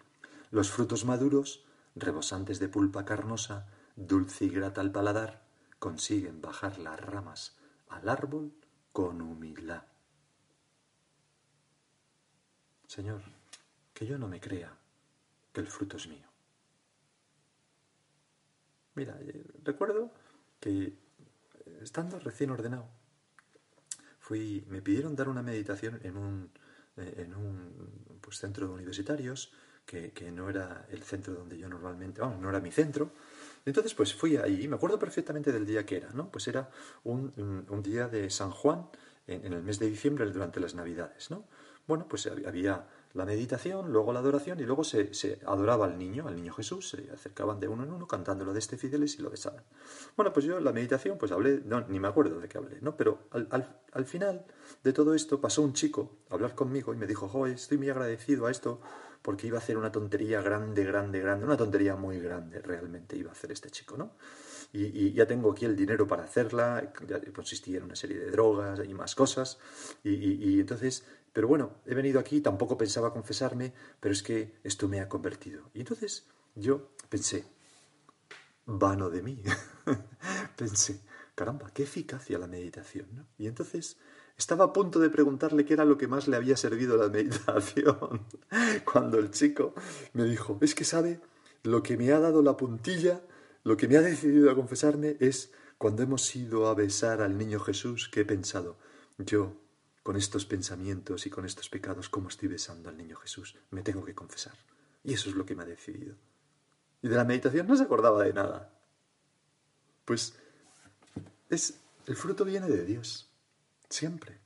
Los 0.51 0.69
frutos 0.69 1.05
maduros 1.05 1.65
rebosantes 1.95 2.59
de 2.59 2.69
pulpa 2.69 3.03
carnosa, 3.03 3.65
dulce 3.95 4.45
y 4.45 4.49
grata 4.49 4.81
al 4.81 4.91
paladar, 4.91 5.41
consiguen 5.79 6.39
bajar 6.39 6.77
las 6.77 7.01
ramas 7.01 7.57
al 7.89 8.07
árbol 8.07 8.53
con 8.93 9.23
humildad. 9.23 9.85
Señor, 12.97 13.21
que 13.93 14.07
yo 14.07 14.17
no 14.17 14.27
me 14.27 14.39
crea 14.39 14.75
que 15.53 15.61
el 15.61 15.67
fruto 15.67 15.97
es 15.97 16.07
mío. 16.07 16.27
Mira, 18.95 19.15
eh, 19.21 19.45
recuerdo 19.63 20.11
que 20.59 20.71
eh, 20.81 21.79
estando 21.83 22.17
recién 22.17 22.49
ordenado, 22.49 22.89
fui, 24.19 24.65
me 24.67 24.81
pidieron 24.81 25.15
dar 25.15 25.29
una 25.29 25.43
meditación 25.43 25.99
en 26.01 26.17
un, 26.17 26.49
eh, 26.95 27.13
en 27.17 27.35
un 27.35 28.19
pues, 28.19 28.39
centro 28.39 28.65
de 28.65 28.73
universitarios 28.73 29.53
que, 29.85 30.11
no 30.31 30.49
era 30.49 30.87
el 30.89 31.03
centro 31.03 31.35
donde 31.35 31.55
yo 31.55 31.69
normalmente, 31.69 32.19
vamos, 32.19 32.41
no 32.41 32.49
era 32.49 32.59
mi 32.59 32.71
centro. 32.71 33.11
Entonces, 33.63 33.93
pues 33.93 34.15
fui 34.15 34.37
ahí 34.37 34.63
y 34.63 34.67
me 34.67 34.77
acuerdo 34.77 34.97
perfectamente 34.97 35.51
del 35.51 35.67
día 35.67 35.85
que 35.85 35.97
era, 35.97 36.09
¿no? 36.13 36.31
Pues 36.31 36.47
era 36.47 36.71
un, 37.03 37.31
un 37.69 37.83
día 37.83 38.07
de 38.07 38.31
San 38.31 38.49
Juan 38.49 38.89
en, 39.27 39.53
el 39.53 39.61
mes 39.61 39.77
de 39.77 39.89
diciembre 39.89 40.25
durante 40.31 40.59
las 40.59 40.73
Navidades, 40.73 41.29
¿no? 41.29 41.45
Bueno, 41.87 42.05
pues 42.07 42.27
había 42.27 42.85
la 43.13 43.25
meditación, 43.25 43.91
luego 43.91 44.11
la 44.13 44.19
adoración 44.19 44.59
y 44.59 44.63
luego 44.63 44.83
se, 44.83 45.09
adoraba 45.45 45.85
al 45.85 45.97
niño, 45.97 46.27
al 46.27 46.35
niño 46.35 46.53
Jesús, 46.53 46.89
se 46.89 47.09
acercaban 47.11 47.59
de 47.59 47.67
uno 47.67 47.83
en 47.83 47.91
uno 47.91 48.07
cantándolo 48.07 48.53
de 48.53 48.59
este 48.59 48.77
fideles 48.77 49.17
y 49.17 49.21
lo 49.21 49.29
besaban. 49.29 49.63
Bueno, 50.15 50.33
pues 50.33 50.45
yo 50.45 50.59
la 50.59 50.73
meditación, 50.73 51.17
pues 51.17 51.31
hablé, 51.31 51.61
no, 51.65 51.81
ni 51.87 51.99
me 51.99 52.09
acuerdo 52.09 52.39
de 52.39 52.47
qué 52.47 52.57
hablé, 52.57 52.79
¿no? 52.81 52.95
Pero 52.97 53.27
al, 53.31 54.05
final 54.05 54.45
de 54.83 54.93
todo 54.93 55.15
esto 55.15 55.41
pasó 55.41 55.61
un 55.61 55.73
chico 55.73 56.17
a 56.29 56.35
hablar 56.35 56.53
conmigo 56.53 56.93
y 56.93 56.97
me 56.97 57.07
dijo, 57.07 57.27
joder, 57.27 57.55
estoy 57.55 57.77
muy 57.77 57.89
agradecido 57.89 58.45
a 58.45 58.51
esto 58.51 58.81
porque 59.21 59.47
iba 59.47 59.57
a 59.57 59.61
hacer 59.61 59.77
una 59.77 59.91
tontería 59.91 60.41
grande, 60.41 60.83
grande, 60.83 61.19
grande, 61.19 61.45
una 61.45 61.57
tontería 61.57 61.95
muy 61.95 62.19
grande 62.19 62.59
realmente 62.59 63.17
iba 63.17 63.29
a 63.29 63.33
hacer 63.33 63.51
este 63.51 63.71
chico, 63.71 63.97
¿no? 63.97 64.11
Y, 64.73 65.13
ya 65.13 65.25
tengo 65.25 65.51
aquí 65.53 65.65
el 65.65 65.75
dinero 65.75 66.05
para 66.07 66.23
hacerla, 66.23 66.91
consistía 67.33 67.77
en 67.77 67.85
una 67.85 67.95
serie 67.95 68.19
de 68.19 68.29
drogas 68.29 68.81
y 68.87 68.93
más 68.93 69.15
cosas, 69.15 69.57
y 70.03 70.59
entonces 70.59 71.05
pero 71.37 71.47
bueno, 71.47 71.69
he 71.85 71.93
venido 71.93 72.19
aquí, 72.19 72.41
tampoco 72.41 72.79
pensaba 72.79 73.13
confesarme, 73.13 73.71
pero 73.99 74.11
es 74.11 74.23
que 74.23 74.55
esto 74.63 74.87
me 74.87 75.01
ha 75.01 75.07
convertido. 75.07 75.69
Y 75.75 75.81
entonces 75.81 76.25
yo 76.55 76.89
pensé, 77.09 77.45
vano 78.65 79.11
de 79.11 79.21
mí. 79.21 79.43
pensé, 80.57 80.99
caramba, 81.35 81.69
qué 81.75 81.83
eficacia 81.83 82.39
la 82.39 82.47
meditación. 82.47 83.05
¿no? 83.13 83.27
Y 83.37 83.45
entonces 83.45 83.97
estaba 84.35 84.65
a 84.65 84.73
punto 84.73 84.99
de 84.99 85.11
preguntarle 85.11 85.63
qué 85.63 85.75
era 85.75 85.85
lo 85.85 85.95
que 85.95 86.07
más 86.07 86.27
le 86.27 86.37
había 86.37 86.57
servido 86.57 86.97
la 86.97 87.07
meditación, 87.09 88.25
cuando 88.91 89.19
el 89.19 89.29
chico 89.29 89.75
me 90.13 90.23
dijo, 90.23 90.57
es 90.61 90.73
que 90.73 90.85
sabe, 90.85 91.21
lo 91.61 91.83
que 91.83 91.97
me 91.97 92.11
ha 92.13 92.19
dado 92.19 92.41
la 92.41 92.57
puntilla, 92.57 93.21
lo 93.63 93.77
que 93.77 93.87
me 93.87 93.97
ha 93.97 94.01
decidido 94.01 94.49
a 94.49 94.55
confesarme 94.55 95.17
es 95.19 95.51
cuando 95.77 96.01
hemos 96.01 96.35
ido 96.35 96.67
a 96.67 96.73
besar 96.73 97.21
al 97.21 97.37
niño 97.37 97.59
Jesús 97.59 98.09
que 98.09 98.21
he 98.21 98.25
pensado, 98.25 98.79
yo 99.19 99.66
con 100.07 100.15
estos 100.15 100.45
pensamientos 100.45 101.25
y 101.25 101.29
con 101.29 101.45
estos 101.45 101.67
pecados, 101.67 102.07
como 102.07 102.29
estoy 102.29 102.47
besando 102.47 102.87
al 102.87 102.95
niño 102.95 103.17
Jesús. 103.17 103.57
Me 103.71 103.81
tengo 103.81 104.05
que 104.05 104.15
confesar. 104.15 104.53
Y 105.03 105.11
eso 105.11 105.29
es 105.29 105.35
lo 105.35 105.45
que 105.45 105.53
me 105.53 105.63
ha 105.63 105.65
decidido. 105.65 106.15
Y 107.01 107.09
de 107.09 107.15
la 107.17 107.25
meditación 107.25 107.67
no 107.67 107.75
se 107.75 107.83
acordaba 107.83 108.23
de 108.23 108.31
nada. 108.31 108.73
Pues 110.05 110.33
es 111.49 111.81
el 112.05 112.15
fruto 112.15 112.45
viene 112.45 112.69
de 112.69 112.85
Dios, 112.85 113.29
siempre. 113.89 114.39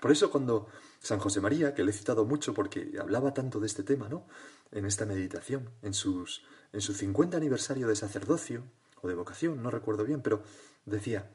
Por 0.00 0.10
eso 0.10 0.30
cuando 0.30 0.68
San 0.98 1.18
José 1.18 1.42
María, 1.42 1.74
que 1.74 1.84
le 1.84 1.90
he 1.90 1.94
citado 1.94 2.24
mucho 2.24 2.54
porque 2.54 2.90
hablaba 2.98 3.34
tanto 3.34 3.60
de 3.60 3.66
este 3.66 3.82
tema, 3.82 4.08
¿no? 4.08 4.26
En 4.70 4.86
esta 4.86 5.04
meditación, 5.04 5.68
en, 5.82 5.92
sus, 5.92 6.42
en 6.72 6.80
su 6.80 6.94
50 6.94 7.36
aniversario 7.36 7.86
de 7.86 7.96
sacerdocio 7.96 8.64
o 9.02 9.08
de 9.08 9.14
vocación, 9.14 9.62
no 9.62 9.70
recuerdo 9.70 10.06
bien, 10.06 10.22
pero 10.22 10.42
decía, 10.86 11.30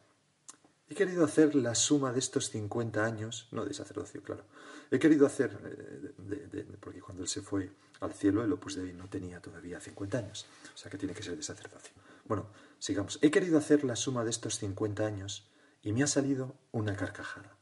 He 0.89 0.95
querido 0.95 1.26
hacer 1.26 1.54
la 1.56 1.76
suma 1.76 2.13
de 2.13 2.19
estos 2.19 2.50
50 2.50 3.04
años, 3.04 3.47
no 3.52 3.65
de 3.65 3.73
sacerdocio, 3.73 4.23
claro. 4.23 4.43
He 4.89 5.00
querido 5.00 5.26
hacer, 5.26 5.58
eh, 5.65 6.65
porque 6.80 7.02
cuando 7.02 7.23
él 7.23 7.30
se 7.30 7.41
fue 7.41 7.69
al 8.00 8.13
cielo, 8.13 8.43
el 8.43 8.54
Opus 8.54 8.76
Dei 8.76 8.93
no 8.93 9.10
tenía 9.10 9.41
todavía 9.41 9.82
50 9.82 10.17
años, 10.17 10.45
o 10.73 10.78
sea 10.78 10.89
que 10.89 10.97
tiene 10.97 11.13
que 11.13 11.23
ser 11.23 11.36
de 11.36 11.43
sacerdocio. 11.43 11.93
Bueno, 12.26 12.47
sigamos. 12.80 13.19
He 13.21 13.32
querido 13.32 13.58
hacer 13.58 13.84
la 13.84 13.95
suma 13.95 14.23
de 14.23 14.30
estos 14.30 14.60
50 14.60 15.06
años 15.06 15.50
y 15.82 15.91
me 15.91 16.04
ha 16.04 16.08
salido 16.08 16.56
una 16.71 16.95
carcajada. 16.95 17.58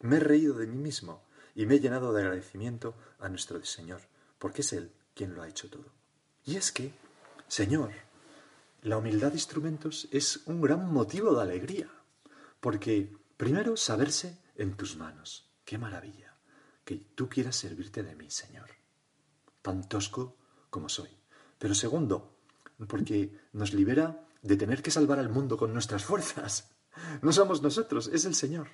Me 0.00 0.16
he 0.16 0.20
reído 0.20 0.54
de 0.54 0.66
mí 0.66 0.76
mismo 0.76 1.22
y 1.54 1.66
me 1.66 1.74
he 1.74 1.80
llenado 1.80 2.12
de 2.12 2.22
agradecimiento 2.22 2.94
a 3.18 3.28
nuestro 3.28 3.62
Señor, 3.64 4.00
porque 4.38 4.62
es 4.62 4.72
Él 4.72 4.90
quien 5.14 5.34
lo 5.34 5.42
ha 5.42 5.48
hecho 5.48 5.68
todo. 5.68 5.86
Y 6.44 6.56
es 6.56 6.72
que, 6.72 6.92
Señor, 7.46 7.90
la 8.82 8.98
humildad 8.98 9.28
de 9.28 9.34
instrumentos 9.34 10.08
es 10.10 10.40
un 10.46 10.60
gran 10.60 10.92
motivo 10.92 11.34
de 11.34 11.42
alegría. 11.42 11.88
Porque, 12.62 13.12
primero, 13.36 13.76
saberse 13.76 14.38
en 14.54 14.76
tus 14.76 14.96
manos. 14.96 15.50
¡Qué 15.64 15.78
maravilla! 15.78 16.38
Que 16.84 16.94
tú 16.94 17.28
quieras 17.28 17.56
servirte 17.56 18.04
de 18.04 18.14
mí, 18.14 18.30
Señor. 18.30 18.70
Tan 19.62 19.88
tosco 19.88 20.36
como 20.70 20.88
soy. 20.88 21.10
Pero 21.58 21.74
segundo, 21.74 22.38
porque 22.86 23.36
nos 23.52 23.74
libera 23.74 24.28
de 24.42 24.56
tener 24.56 24.80
que 24.80 24.92
salvar 24.92 25.18
al 25.18 25.28
mundo 25.28 25.56
con 25.56 25.72
nuestras 25.72 26.04
fuerzas. 26.04 26.70
No 27.20 27.32
somos 27.32 27.62
nosotros, 27.62 28.08
es 28.12 28.26
el 28.26 28.36
Señor. 28.36 28.68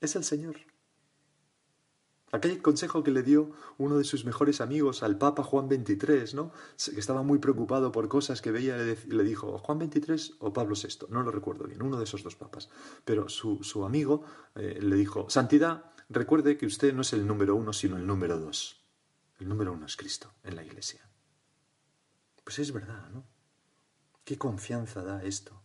Es 0.00 0.16
el 0.16 0.24
Señor. 0.24 0.56
Aquel 2.32 2.60
consejo 2.60 3.04
que 3.04 3.12
le 3.12 3.22
dio 3.22 3.52
uno 3.78 3.98
de 3.98 4.04
sus 4.04 4.24
mejores 4.24 4.60
amigos 4.60 5.04
al 5.04 5.16
Papa 5.16 5.44
Juan 5.44 5.68
XXIII, 5.68 6.34
¿no? 6.34 6.50
que 6.76 6.98
estaba 6.98 7.22
muy 7.22 7.38
preocupado 7.38 7.92
por 7.92 8.08
cosas 8.08 8.42
que 8.42 8.50
veía, 8.50 8.76
le 8.76 9.24
dijo, 9.24 9.58
¿Juan 9.58 9.78
XXIII 9.78 10.36
o 10.40 10.52
Pablo 10.52 10.74
VI? 10.74 11.06
No 11.08 11.22
lo 11.22 11.30
recuerdo 11.30 11.64
bien, 11.64 11.82
uno 11.82 11.96
de 11.96 12.04
esos 12.04 12.24
dos 12.24 12.34
papas. 12.34 12.68
Pero 13.04 13.28
su, 13.28 13.84
amigo 13.84 14.24
eh, 14.56 14.78
le 14.82 14.96
dijo, 14.96 15.30
Santidad, 15.30 15.92
recuerde 16.08 16.56
que 16.56 16.66
usted 16.66 16.92
no 16.92 17.02
es 17.02 17.12
el 17.12 17.26
número 17.26 17.54
uno, 17.54 17.72
sino 17.72 17.96
el 17.96 18.06
número 18.06 18.40
dos. 18.40 18.84
El 19.38 19.48
número 19.48 19.72
uno 19.72 19.86
es 19.86 19.96
Cristo 19.96 20.32
en 20.42 20.56
la 20.56 20.64
Iglesia. 20.64 21.08
Pues 22.42 22.58
es 22.58 22.72
verdad, 22.72 23.08
¿no? 23.10 23.24
¿Qué 24.24 24.36
confianza 24.36 25.04
da 25.04 25.22
esto? 25.22 25.62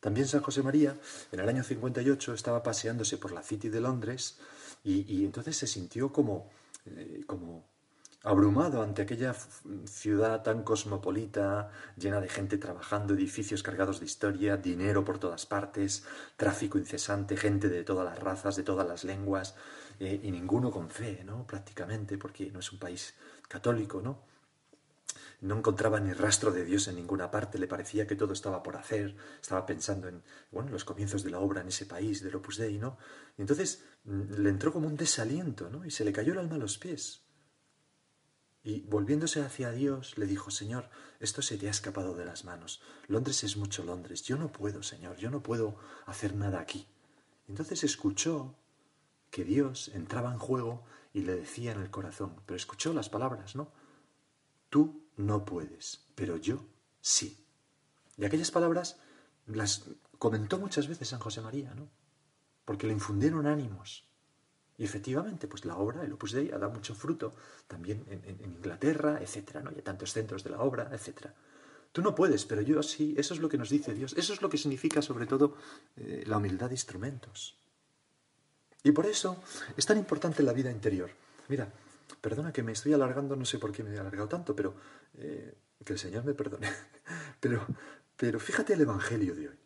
También 0.00 0.26
San 0.26 0.42
José 0.42 0.62
María, 0.62 0.96
en 1.32 1.40
el 1.40 1.48
año 1.48 1.62
58, 1.62 2.34
estaba 2.34 2.62
paseándose 2.62 3.18
por 3.18 3.32
la 3.32 3.42
City 3.42 3.68
de 3.68 3.80
Londres 3.80 4.38
y, 4.84 5.24
entonces 5.24 5.56
se 5.56 5.66
sintió 5.66 6.12
como, 6.12 6.50
eh, 6.86 7.22
como 7.26 7.64
abrumado 8.22 8.82
ante 8.82 9.02
aquella 9.02 9.34
ciudad 9.84 10.42
tan 10.42 10.62
cosmopolita, 10.62 11.70
llena 11.96 12.20
de 12.20 12.28
gente 12.28 12.58
trabajando, 12.58 13.14
edificios 13.14 13.62
cargados 13.62 14.00
de 14.00 14.06
historia, 14.06 14.56
dinero 14.56 15.04
por 15.04 15.18
todas 15.18 15.46
partes, 15.46 16.04
tráfico 16.36 16.78
incesante, 16.78 17.36
gente 17.36 17.68
de 17.68 17.84
todas 17.84 18.04
las 18.04 18.18
razas, 18.18 18.56
de 18.56 18.64
todas 18.64 18.86
las 18.86 19.04
lenguas, 19.04 19.54
eh, 20.00 20.20
y 20.22 20.30
ninguno 20.30 20.70
con 20.70 20.90
fe, 20.90 21.22
¿no? 21.24 21.46
Prácticamente, 21.46 22.18
porque 22.18 22.50
no 22.50 22.60
es 22.60 22.72
un 22.72 22.78
país 22.78 23.14
católico, 23.48 24.00
¿no? 24.00 24.18
No 25.40 25.56
encontraba 25.56 26.00
ni 26.00 26.12
rastro 26.12 26.50
de 26.50 26.64
Dios 26.64 26.88
en 26.88 26.96
ninguna 26.96 27.30
parte, 27.30 27.58
le 27.58 27.68
parecía 27.68 28.06
que 28.06 28.16
todo 28.16 28.32
estaba 28.32 28.62
por 28.62 28.76
hacer, 28.76 29.16
estaba 29.40 29.64
pensando 29.66 30.08
en, 30.08 30.22
bueno, 30.50 30.70
los 30.70 30.84
comienzos 30.84 31.22
de 31.22 31.30
la 31.30 31.38
obra 31.38 31.60
en 31.60 31.68
ese 31.68 31.86
país, 31.86 32.22
del 32.22 32.34
Opus 32.34 32.56
Dei, 32.56 32.78
¿no? 32.78 32.98
Entonces 33.36 33.84
mm, 34.04 34.40
le 34.42 34.50
entró 34.50 34.72
como 34.72 34.88
un 34.88 34.96
desaliento, 34.96 35.70
¿no? 35.70 35.84
Y 35.84 35.90
se 35.90 36.04
le 36.04 36.12
cayó 36.12 36.32
el 36.32 36.40
alma 36.40 36.56
a 36.56 36.58
los 36.58 36.78
pies. 36.78 37.22
Y 38.64 38.80
volviéndose 38.80 39.40
hacia 39.40 39.70
Dios, 39.70 40.18
le 40.18 40.26
dijo, 40.26 40.50
Señor, 40.50 40.90
esto 41.20 41.40
se 41.40 41.56
te 41.56 41.68
ha 41.68 41.70
escapado 41.70 42.14
de 42.14 42.24
las 42.24 42.44
manos. 42.44 42.82
Londres 43.06 43.44
es 43.44 43.56
mucho 43.56 43.84
Londres. 43.84 44.22
Yo 44.24 44.36
no 44.36 44.50
puedo, 44.50 44.82
Señor, 44.82 45.16
yo 45.16 45.30
no 45.30 45.42
puedo 45.42 45.76
hacer 46.06 46.34
nada 46.34 46.60
aquí. 46.60 46.86
Entonces 47.46 47.84
escuchó 47.84 48.56
que 49.30 49.44
Dios 49.44 49.88
entraba 49.94 50.32
en 50.32 50.38
juego 50.38 50.84
y 51.12 51.22
le 51.22 51.36
decía 51.36 51.72
en 51.72 51.80
el 51.80 51.90
corazón, 51.90 52.42
pero 52.44 52.56
escuchó 52.56 52.92
las 52.92 53.08
palabras, 53.08 53.56
¿no? 53.56 53.72
Tú 54.68 55.07
no 55.18 55.44
puedes, 55.44 56.00
pero 56.14 56.36
yo 56.36 56.64
sí. 57.00 57.36
Y 58.16 58.24
aquellas 58.24 58.50
palabras 58.50 58.96
las 59.46 59.84
comentó 60.18 60.58
muchas 60.58 60.88
veces 60.88 61.08
San 61.08 61.20
José 61.20 61.40
María, 61.40 61.74
¿no? 61.74 61.88
Porque 62.64 62.86
le 62.86 62.92
infundieron 62.92 63.46
ánimos. 63.46 64.04
Y 64.76 64.84
efectivamente, 64.84 65.48
pues 65.48 65.64
la 65.64 65.76
obra, 65.76 66.04
el 66.04 66.12
Opus 66.12 66.32
Dei, 66.32 66.50
ha 66.50 66.58
dado 66.58 66.72
mucho 66.72 66.94
fruto 66.94 67.34
también 67.66 68.04
en, 68.08 68.38
Inglaterra, 68.44 69.18
etcétera, 69.20 69.60
¿no? 69.60 69.70
Hay 69.70 69.82
tantos 69.82 70.12
centros 70.12 70.44
de 70.44 70.50
la 70.50 70.60
obra, 70.60 70.88
etcétera. 70.92 71.34
Tú 71.90 72.00
no 72.00 72.14
puedes, 72.14 72.44
pero 72.44 72.62
yo 72.62 72.82
sí. 72.82 73.14
Eso 73.18 73.34
es 73.34 73.40
lo 73.40 73.48
que 73.48 73.58
nos 73.58 73.70
dice 73.70 73.92
Dios. 73.94 74.14
Eso 74.16 74.32
es 74.32 74.40
lo 74.40 74.48
que 74.48 74.58
significa, 74.58 75.02
sobre 75.02 75.26
todo, 75.26 75.56
eh, 75.96 76.22
la 76.26 76.36
humildad 76.36 76.68
de 76.68 76.74
instrumentos. 76.74 77.56
Y 78.84 78.92
por 78.92 79.06
eso 79.06 79.42
es 79.76 79.84
tan 79.84 79.98
importante 79.98 80.42
la 80.44 80.52
vida 80.52 80.70
interior. 80.70 81.10
Mira, 81.48 81.72
Perdona 82.20 82.52
que 82.52 82.62
me 82.62 82.72
estoy 82.72 82.92
alargando, 82.92 83.36
no 83.36 83.44
sé 83.44 83.58
por 83.58 83.72
qué 83.72 83.82
me 83.82 83.94
he 83.94 83.98
alargado 83.98 84.28
tanto, 84.28 84.56
pero 84.56 84.74
eh, 85.18 85.54
que 85.84 85.92
el 85.92 85.98
Señor 85.98 86.24
me 86.24 86.34
perdone. 86.34 86.68
Pero, 87.40 87.64
pero 88.16 88.40
fíjate 88.40 88.72
el 88.72 88.80
Evangelio 88.80 89.32
de 89.32 89.48
hoy. 89.50 89.58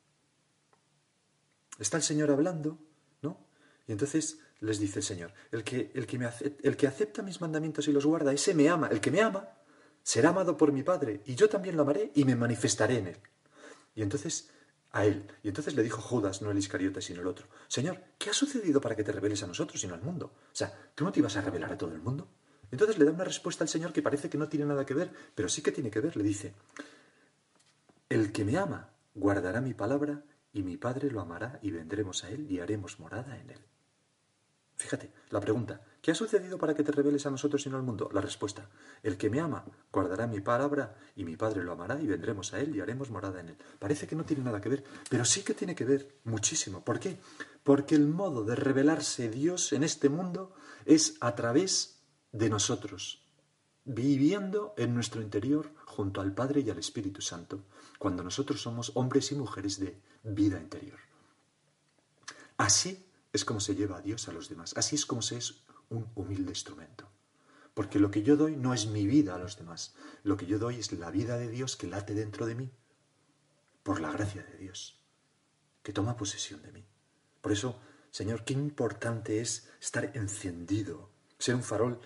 Está 1.79 1.97
el 1.97 2.03
Señor 2.03 2.31
hablando, 2.31 2.79
¿no? 3.23 3.47
Y 3.87 3.93
entonces 3.93 4.41
les 4.61 4.79
dice 4.79 4.99
el 4.99 5.05
Señor, 5.05 5.33
el 5.51 5.65
que, 5.65 5.91
el 5.95 6.07
que, 6.07 6.19
me 6.19 6.29
el 6.63 6.77
que 6.77 6.87
acepta 6.87 7.23
mis 7.23 7.41
mandamientos 7.41 7.89
y 7.89 7.93
los 7.93 8.05
guarda, 8.05 8.33
ese 8.33 8.55
me 8.55 8.69
ama. 8.69 8.89
El 8.89 9.01
que 9.01 9.11
me 9.11 9.23
ama 9.23 9.49
será 10.03 10.29
amado 10.29 10.57
por 10.57 10.71
mi 10.71 10.83
Padre, 10.83 11.23
y 11.25 11.35
yo 11.35 11.49
también 11.49 11.77
lo 11.77 11.83
amaré 11.83 12.13
y 12.15 12.25
me 12.25 12.37
manifestaré 12.37 12.99
en 12.99 13.07
él. 13.09 13.17
Y 13.95 14.03
entonces 14.03 14.51
a 14.93 15.05
él. 15.05 15.27
Y 15.43 15.49
entonces 15.49 15.75
le 15.75 15.83
dijo 15.83 16.01
Judas, 16.01 16.43
no 16.43 16.51
el 16.51 16.59
Iscariote, 16.59 17.01
sino 17.01 17.23
el 17.23 17.27
otro, 17.27 17.47
Señor, 17.69 17.99
¿qué 18.19 18.31
ha 18.31 18.35
sucedido 18.35 18.81
para 18.81 18.95
que 18.95 19.05
te 19.05 19.13
reveles 19.13 19.43
a 19.43 19.47
nosotros 19.47 19.83
y 19.83 19.87
no 19.87 19.95
al 19.95 20.03
mundo? 20.03 20.27
O 20.27 20.55
sea, 20.55 20.73
¿tú 20.95 21.05
no 21.05 21.13
te 21.13 21.21
ibas 21.21 21.37
a 21.37 21.41
revelar 21.41 21.73
a 21.73 21.79
todo 21.79 21.93
el 21.93 22.01
mundo? 22.01 22.29
Entonces 22.71 22.99
le 22.99 23.05
da 23.05 23.13
una 23.13 23.25
respuesta 23.25 23.65
al 23.65 23.69
Señor 23.69 23.93
que 23.93 24.03
parece 24.03 24.31
que 24.31 24.39
no 24.39 24.49
tiene 24.49 24.67
nada 24.67 24.87
que 24.87 24.95
ver, 24.95 25.11
pero 25.35 25.49
sí 25.49 25.63
que 25.63 25.73
tiene 25.73 25.91
que 25.91 26.01
ver. 26.01 26.17
Le 26.17 26.23
dice, 26.23 26.55
el 28.09 28.33
que 28.33 28.45
me 28.45 28.57
ama 28.57 28.91
guardará 29.15 29.61
mi 29.61 29.75
palabra 29.75 30.25
y 30.53 30.63
mi 30.63 30.77
Padre 30.77 31.11
lo 31.11 31.21
amará 31.21 31.59
y 31.63 31.71
vendremos 31.71 32.25
a 32.25 32.31
él 32.31 32.51
y 32.51 32.61
haremos 32.61 32.99
morada 32.99 33.39
en 33.39 33.51
él. 33.51 33.61
Fíjate, 34.77 35.11
la 35.31 35.41
pregunta, 35.41 35.83
¿Qué 36.03 36.11
ha 36.11 36.17
sucedido 36.17 36.59
para 36.59 36.75
que 36.75 36.83
te 36.83 36.91
reveles 36.91 37.27
a 37.27 37.31
nosotros 37.31 37.65
y 37.65 37.71
no 37.71 37.77
al 37.77 37.85
mundo? 37.85 38.11
La 38.12 38.21
respuesta, 38.21 38.69
el 39.05 39.17
que 39.17 39.31
me 39.31 39.38
ama 39.38 39.65
guardará 39.93 40.27
mi 40.27 40.41
palabra 40.41 40.97
y 41.15 41.23
mi 41.23 41.37
Padre 41.37 41.62
lo 41.62 41.71
amará 41.71 42.01
y 42.03 42.09
vendremos 42.09 42.53
a 42.53 42.59
él 42.59 42.75
y 42.75 42.81
haremos 42.81 43.11
morada 43.11 43.38
en 43.38 43.51
él. 43.51 43.57
Parece 43.79 44.09
que 44.09 44.17
no 44.17 44.25
tiene 44.25 44.43
nada 44.43 44.61
que 44.61 44.69
ver, 44.69 44.83
pero 45.09 45.25
sí 45.25 45.43
que 45.43 45.55
tiene 45.55 45.77
que 45.77 45.85
ver 45.85 46.19
muchísimo. 46.25 46.85
¿Por 46.85 46.99
qué? 46.99 47.19
Porque 47.62 47.95
el 47.95 48.09
modo 48.09 48.43
de 48.43 48.57
revelarse 48.57 49.31
Dios 49.31 49.73
en 49.73 49.85
este 49.85 50.09
mundo 50.09 50.53
es 50.87 51.19
a 51.21 51.37
través 51.37 52.03
de 52.33 52.51
nosotros, 52.51 53.25
viviendo 53.85 54.75
en 54.77 54.97
nuestro 54.97 55.23
interior 55.23 55.71
junto 55.85 56.21
al 56.21 56.35
Padre 56.35 56.62
y 56.62 56.71
al 56.71 56.79
Espíritu 56.79 57.23
Santo, 57.23 57.62
cuando 58.01 58.25
nosotros 58.25 58.61
somos 58.61 58.91
hombres 58.97 59.31
y 59.31 59.37
mujeres 59.37 59.79
de 59.79 59.97
vida 60.25 60.59
interior. 60.59 60.99
Así 62.57 63.07
es 63.33 63.45
como 63.45 63.61
se 63.61 63.77
lleva 63.77 63.99
a 63.99 64.03
Dios 64.03 64.27
a 64.27 64.33
los 64.33 64.49
demás, 64.49 64.75
así 64.77 64.97
es 64.97 65.07
como 65.07 65.23
se 65.23 65.37
es 65.37 65.62
un 65.93 66.11
humilde 66.15 66.51
instrumento. 66.51 67.09
Porque 67.75 67.99
lo 67.99 68.11
que 68.11 68.23
yo 68.23 68.37
doy 68.37 68.57
no 68.57 68.75
es 68.75 68.87
mi 68.87 69.07
vida 69.07 69.35
a 69.35 69.39
los 69.39 69.57
demás, 69.57 69.95
lo 70.25 70.37
que 70.37 70.47
yo 70.47 70.59
doy 70.59 70.77
es 70.77 70.93
la 70.93 71.11
vida 71.11 71.39
de 71.39 71.49
Dios 71.49 71.77
que 71.77 71.87
late 71.87 72.15
dentro 72.15 72.47
de 72.47 72.55
mí, 72.55 72.71
por 73.83 74.01
la 74.01 74.13
gracia 74.13 74.43
de 74.43 74.59
Dios, 74.59 75.01
que 75.83 75.93
toma 75.93 76.17
posesión 76.17 76.63
de 76.63 76.73
mí. 76.73 76.85
Por 77.41 77.53
eso, 77.53 77.81
Señor, 78.11 78.45
qué 78.45 78.53
importante 78.53 79.41
es 79.41 79.71
estar 79.81 80.17
encendido, 80.17 81.11
ser 81.39 81.55
un 81.55 81.63
farol 81.63 82.01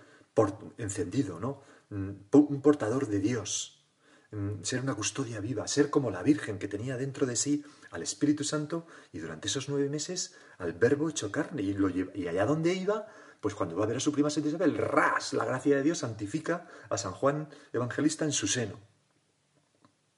encendido, 0.78 1.40
¿no? 1.40 1.62
Mm, 1.90 2.10
un 2.32 2.60
portador 2.62 3.08
de 3.08 3.20
Dios, 3.20 3.84
mm, 4.30 4.62
ser 4.62 4.80
una 4.80 4.94
custodia 4.94 5.40
viva, 5.40 5.66
ser 5.66 5.90
como 5.90 6.10
la 6.10 6.22
Virgen 6.22 6.58
que 6.58 6.68
tenía 6.68 6.96
dentro 6.96 7.26
de 7.26 7.36
sí 7.36 7.64
al 7.90 8.02
Espíritu 8.02 8.44
Santo 8.44 8.86
y 9.12 9.18
durante 9.18 9.48
esos 9.48 9.68
nueve 9.68 9.88
meses 9.88 10.34
al 10.58 10.72
Verbo 10.72 11.08
hecho 11.08 11.32
carne 11.32 11.62
y 11.62 12.28
allá 12.28 12.46
donde 12.46 12.74
iba 12.74 13.08
pues 13.40 13.54
cuando 13.54 13.76
va 13.76 13.84
a 13.84 13.86
ver 13.86 13.96
a 13.96 14.00
su 14.00 14.12
prima 14.12 14.30
Santa 14.30 14.48
Isabel, 14.48 14.76
ras, 14.76 15.32
la 15.32 15.44
gracia 15.44 15.76
de 15.76 15.82
Dios 15.82 15.98
santifica 15.98 16.66
a 16.88 16.98
San 16.98 17.12
Juan 17.12 17.48
Evangelista 17.72 18.24
en 18.24 18.32
su 18.32 18.46
seno. 18.46 18.78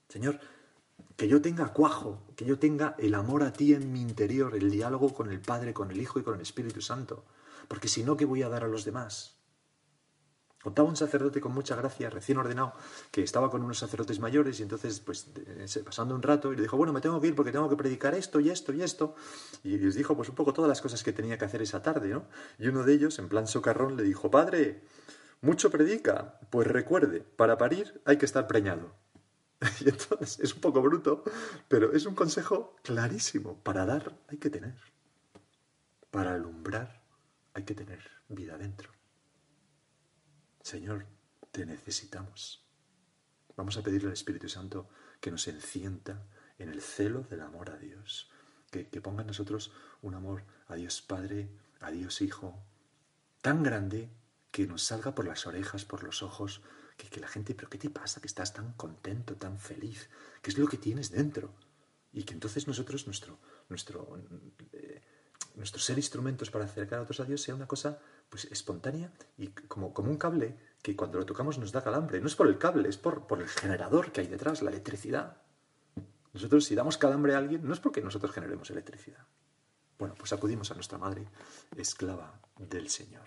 Señor, 0.09 0.41
que 1.17 1.29
yo 1.29 1.43
tenga 1.43 1.73
cuajo, 1.73 2.23
que 2.37 2.45
yo 2.45 2.59
tenga 2.59 2.95
el 2.99 3.15
amor 3.15 3.43
a 3.43 3.53
ti 3.53 3.75
en 3.75 3.93
mi 3.93 4.01
interior, 4.01 4.55
el 4.55 4.71
diálogo 4.71 5.13
con 5.13 5.31
el 5.31 5.41
Padre, 5.41 5.75
con 5.75 5.91
el 5.91 6.01
Hijo 6.01 6.19
y 6.19 6.23
con 6.23 6.37
el 6.37 6.41
Espíritu 6.41 6.81
Santo. 6.81 7.25
Porque 7.67 7.89
si 7.89 8.05
no, 8.05 8.17
¿qué 8.17 8.25
voy 8.25 8.43
a 8.43 8.49
dar 8.49 8.65
a 8.65 8.69
los 8.69 8.85
demás? 8.85 9.38
Contaba 10.63 10.89
un 10.89 10.97
sacerdote 10.97 11.41
con 11.41 11.53
mucha 11.53 11.77
gracia, 11.77 12.11
recién 12.11 12.37
ordenado, 12.39 12.73
que 13.13 13.23
estaba 13.23 13.49
con 13.49 13.63
unos 13.63 13.79
sacerdotes 13.79 14.19
mayores 14.19 14.59
y 14.59 14.65
entonces, 14.65 14.99
pues, 14.99 15.29
pasando 15.85 16.17
un 16.17 16.23
rato, 16.23 16.53
y 16.53 16.57
le 16.57 16.63
dijo, 16.63 16.77
bueno, 16.77 16.93
me 16.93 17.01
tengo 17.01 17.21
que 17.21 17.29
ir 17.29 17.37
porque 17.37 17.53
tengo 17.53 17.69
que 17.69 17.77
predicar 17.77 18.15
esto 18.15 18.41
y 18.41 18.51
esto 18.51 18.73
y 18.73 18.83
esto. 18.83 19.15
Y 19.63 19.79
les 19.79 19.95
dijo, 19.95 20.17
pues, 20.17 20.29
un 20.29 20.35
poco 20.35 20.53
todas 20.53 20.69
las 20.69 20.81
cosas 20.81 21.05
que 21.05 21.13
tenía 21.13 21.39
que 21.39 21.45
hacer 21.45 21.63
esa 21.63 21.81
tarde, 21.81 22.09
¿no? 22.09 22.25
Y 22.59 22.67
uno 22.67 22.83
de 22.83 22.93
ellos, 22.93 23.19
en 23.21 23.29
plan 23.29 23.47
socarrón, 23.47 23.97
le 23.97 24.03
dijo, 24.03 24.31
padre, 24.33 24.83
mucho 25.41 25.71
predica, 25.71 26.41
pues 26.51 26.67
recuerde, 26.67 27.21
para 27.21 27.57
parir 27.57 28.01
hay 28.05 28.17
que 28.17 28.27
estar 28.27 28.47
preñado. 28.49 28.93
Y 29.81 29.89
entonces 29.89 30.39
es 30.41 30.55
un 30.55 30.61
poco 30.61 30.83
bruto, 30.83 31.25
pero 31.69 31.93
es 31.93 32.07
un 32.07 32.15
consejo 32.15 32.77
clarísimo. 32.83 33.63
Para 33.63 33.87
dar 33.87 34.17
hay 34.29 34.39
que 34.39 34.51
tener. 34.51 34.77
Para 36.11 36.35
alumbrar 36.35 37.03
hay 37.55 37.65
que 37.65 37.75
tener 37.75 38.01
vida 38.29 38.57
dentro. 38.57 38.98
Señor, 40.63 41.07
te 41.51 41.65
necesitamos. 41.67 42.65
Vamos 43.57 43.77
a 43.77 43.83
pedirle 43.83 44.09
al 44.09 44.15
Espíritu 44.15 44.49
Santo 44.49 44.89
que 45.21 45.31
nos 45.31 45.49
encienda 45.49 46.23
en 46.59 46.69
el 46.69 46.81
celo 46.81 47.23
del 47.23 47.41
amor 47.41 47.71
a 47.71 47.77
Dios, 47.77 48.31
que, 48.71 48.85
ponga 49.01 49.23
en 49.23 49.29
nosotros 49.29 49.73
un 50.03 50.15
amor 50.15 50.45
a 50.69 50.75
Dios 50.75 51.01
Padre, 51.03 51.49
a 51.81 51.91
Dios 51.91 52.21
Hijo, 52.21 52.63
tan 53.41 53.63
grande 53.63 54.11
que 54.51 54.67
nos 54.67 54.83
salga 54.83 55.15
por 55.15 55.27
las 55.27 55.47
orejas, 55.47 55.85
por 55.85 56.03
los 56.03 56.23
ojos, 56.23 56.63
que, 56.97 57.09
que, 57.09 57.21
la 57.21 57.29
gente, 57.29 57.55
pero 57.55 57.71
¿qué 57.71 57.79
te 57.79 57.91
pasa? 57.91 58.21
Que 58.21 58.27
estás 58.27 58.53
tan 58.53 58.73
contento, 58.73 59.37
tan 59.37 59.59
feliz, 59.59 60.09
¿qué 60.43 60.51
es 60.51 60.59
lo 60.59 60.67
que 60.67 60.79
tienes 60.79 61.11
dentro? 61.11 61.55
Y 62.13 62.25
que 62.25 62.35
entonces 62.35 62.67
nosotros, 62.67 63.07
nuestro, 63.07 63.39
nuestro, 63.69 64.19
eh, 64.73 65.03
nuestro 65.55 65.81
ser 65.81 65.99
instrumentos 65.99 66.51
para 66.51 66.65
acercar 66.65 66.99
a 66.99 67.03
otros 67.03 67.21
a 67.21 67.25
Dios 67.25 67.43
sea 67.43 67.55
una 67.55 67.67
cosa 67.67 68.01
pues 68.29 68.45
espontánea 68.47 69.13
y 69.37 69.49
como, 69.49 69.93
como 69.93 70.11
un 70.11 70.19
cable 70.19 70.57
que 70.83 70.97
cuando 70.97 71.19
lo 71.19 71.27
tocamos 71.27 71.59
nos 71.59 71.73
da 71.73 71.83
calambre. 71.83 72.21
No 72.21 72.27
es 72.27 72.37
por 72.37 72.47
el 72.47 72.59
cable, 72.59 72.89
es 72.89 72.97
por, 72.97 73.27
por 73.27 73.41
el 73.41 73.49
generador 73.49 74.13
que 74.13 74.21
hay 74.21 74.27
detrás, 74.27 74.63
la 74.63 74.71
electricidad. 74.71 75.39
Nosotros 76.33 76.65
si 76.65 76.75
damos 76.75 76.99
calambre 76.99 77.35
a 77.35 77.39
alguien 77.39 77.67
no 77.67 77.73
es 77.73 77.81
porque 77.81 78.01
nosotros 78.03 78.33
generemos 78.33 78.71
electricidad. 78.71 79.27
Bueno, 79.99 80.15
pues 80.17 80.33
acudimos 80.33 80.71
a 80.71 80.75
nuestra 80.75 80.99
madre, 80.99 81.27
esclava 81.77 82.41
del 82.57 82.89
Señor. 82.89 83.27